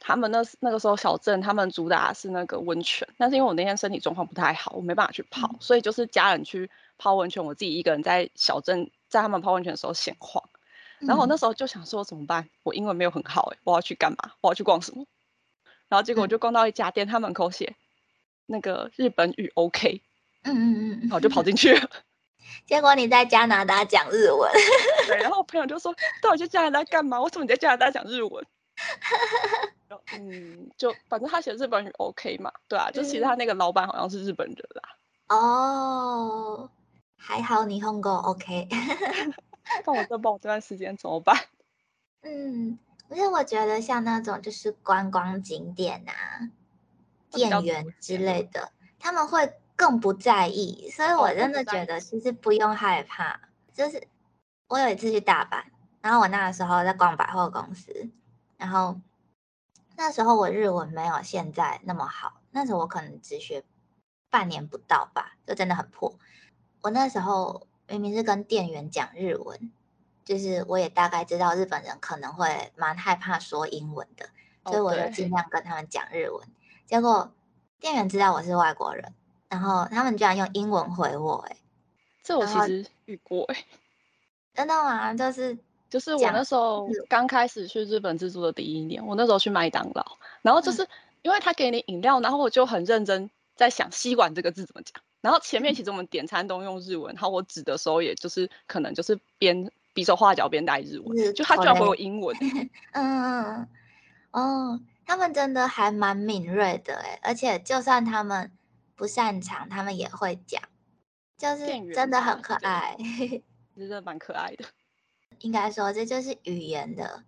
[0.00, 8.90] 他们那那个时候小镇，他们主打是那个温泉，但是因为我那天身体状况不太好，我没办法去泡，所以就是家人去泡温泉，我自己一个人在小镇。
[9.10, 10.44] 在他们泡温泉的时候闲晃，
[10.98, 12.50] 然后我那时候就想说怎么办？
[12.62, 14.32] 我英文没有很好哎，我要去干嘛？
[14.42, 15.06] 我要去逛什么？
[15.88, 17.74] 然后结果我就逛到一家店，他门口写
[18.44, 20.02] 那个日本语 OK，
[20.42, 21.90] 嗯嗯嗯，然后就跑进去了。
[22.66, 24.50] 结果你在加拿大讲日文，
[25.06, 27.20] 对，然后我朋友就说：“到底去加拿大干嘛？
[27.20, 28.44] 为什么你在加拿大讲日文？”
[30.12, 34.82] 嗯，就反正他写日本语 OK 嘛，对啊，就其实他那个老板好像是日本人啦。
[35.36, 36.70] 哦。
[37.20, 38.68] 还好你通过 OK，
[39.84, 41.36] 那我这报这段时间怎么办？
[42.22, 42.78] 嗯，
[43.10, 46.48] 因为我觉得像那种就是观光景点啊、
[47.32, 53.40] 店员之类的，他们会更不在意，所以我真的觉得其实不用害怕。
[53.72, 54.08] 就是
[54.66, 55.62] 我有一次去大阪，
[56.00, 58.10] 然后我那个时候在逛百货公司，
[58.56, 59.00] 然后
[59.96, 63.62] 那时候我日文没有现在那么好，那时候我可能只学
[64.28, 66.18] 半年不到吧，就真的很破。
[66.80, 69.70] 我那时候明明是跟店员讲日文，
[70.24, 74.28] 就是我也大概知道日本人可能会蛮害怕说英文的，
[74.64, 76.48] 所以我就尽量跟他们讲日文。
[76.84, 77.32] 结果
[77.78, 79.14] 店员知道我是外国人，
[79.48, 81.56] 然后他们居然用英文回我，哎，
[82.22, 83.56] 这我其实遇过，哎，
[84.54, 85.14] 真的吗？
[85.14, 90.04] 就是就是我那时候刚开始去日本自助的第一年，我那时候去麦当劳，
[90.42, 90.86] 然后就是
[91.22, 95.02] 因为他给你饮料，然后我就很认真在想“吸管”这个字怎么讲。
[95.20, 102.36] 然后前面其实我们点餐都用日文，然后我指的时候也就是可能就是边比手画脚边带日文，就他居然回我英文。
[102.92, 103.66] 嗯，
[104.30, 108.50] 哦，他们真的还蛮敏锐的哎，而且就算他们
[108.98, 110.60] 不擅长，他们也会讲，
[111.38, 112.96] 就是真的很可爱，
[113.76, 114.64] 真的蛮可爱的。
[115.38, 117.22] 应该说这就是语言的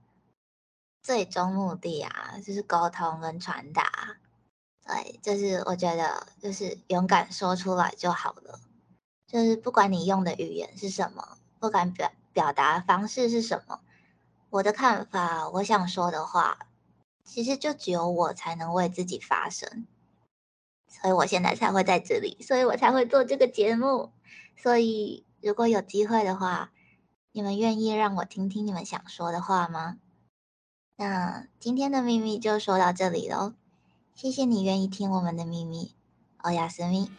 [1.00, 4.18] 最终目的啊，就是沟通跟传达。
[4.84, 8.58] 对，就是我觉得，就是勇敢说出来就好了。
[9.28, 13.80] 就是不管你用的语言是什么，不管表表达方式是什么，
[14.50, 16.66] 我的看法，我想说的话，
[17.22, 19.86] 其实就只有我才能为自己发声。
[21.00, 24.12] 所以我现在才会在这里，所以我才会做这个节目。
[24.56, 26.72] 所以如果有机会的话，
[27.32, 29.96] 你们愿意让我听听你们想说的话吗？
[30.96, 33.54] 那今天的秘密就说到这里喽。
[34.14, 35.94] 谢谢你愿意听我们的秘密，
[36.42, 37.10] 欧亚斯密。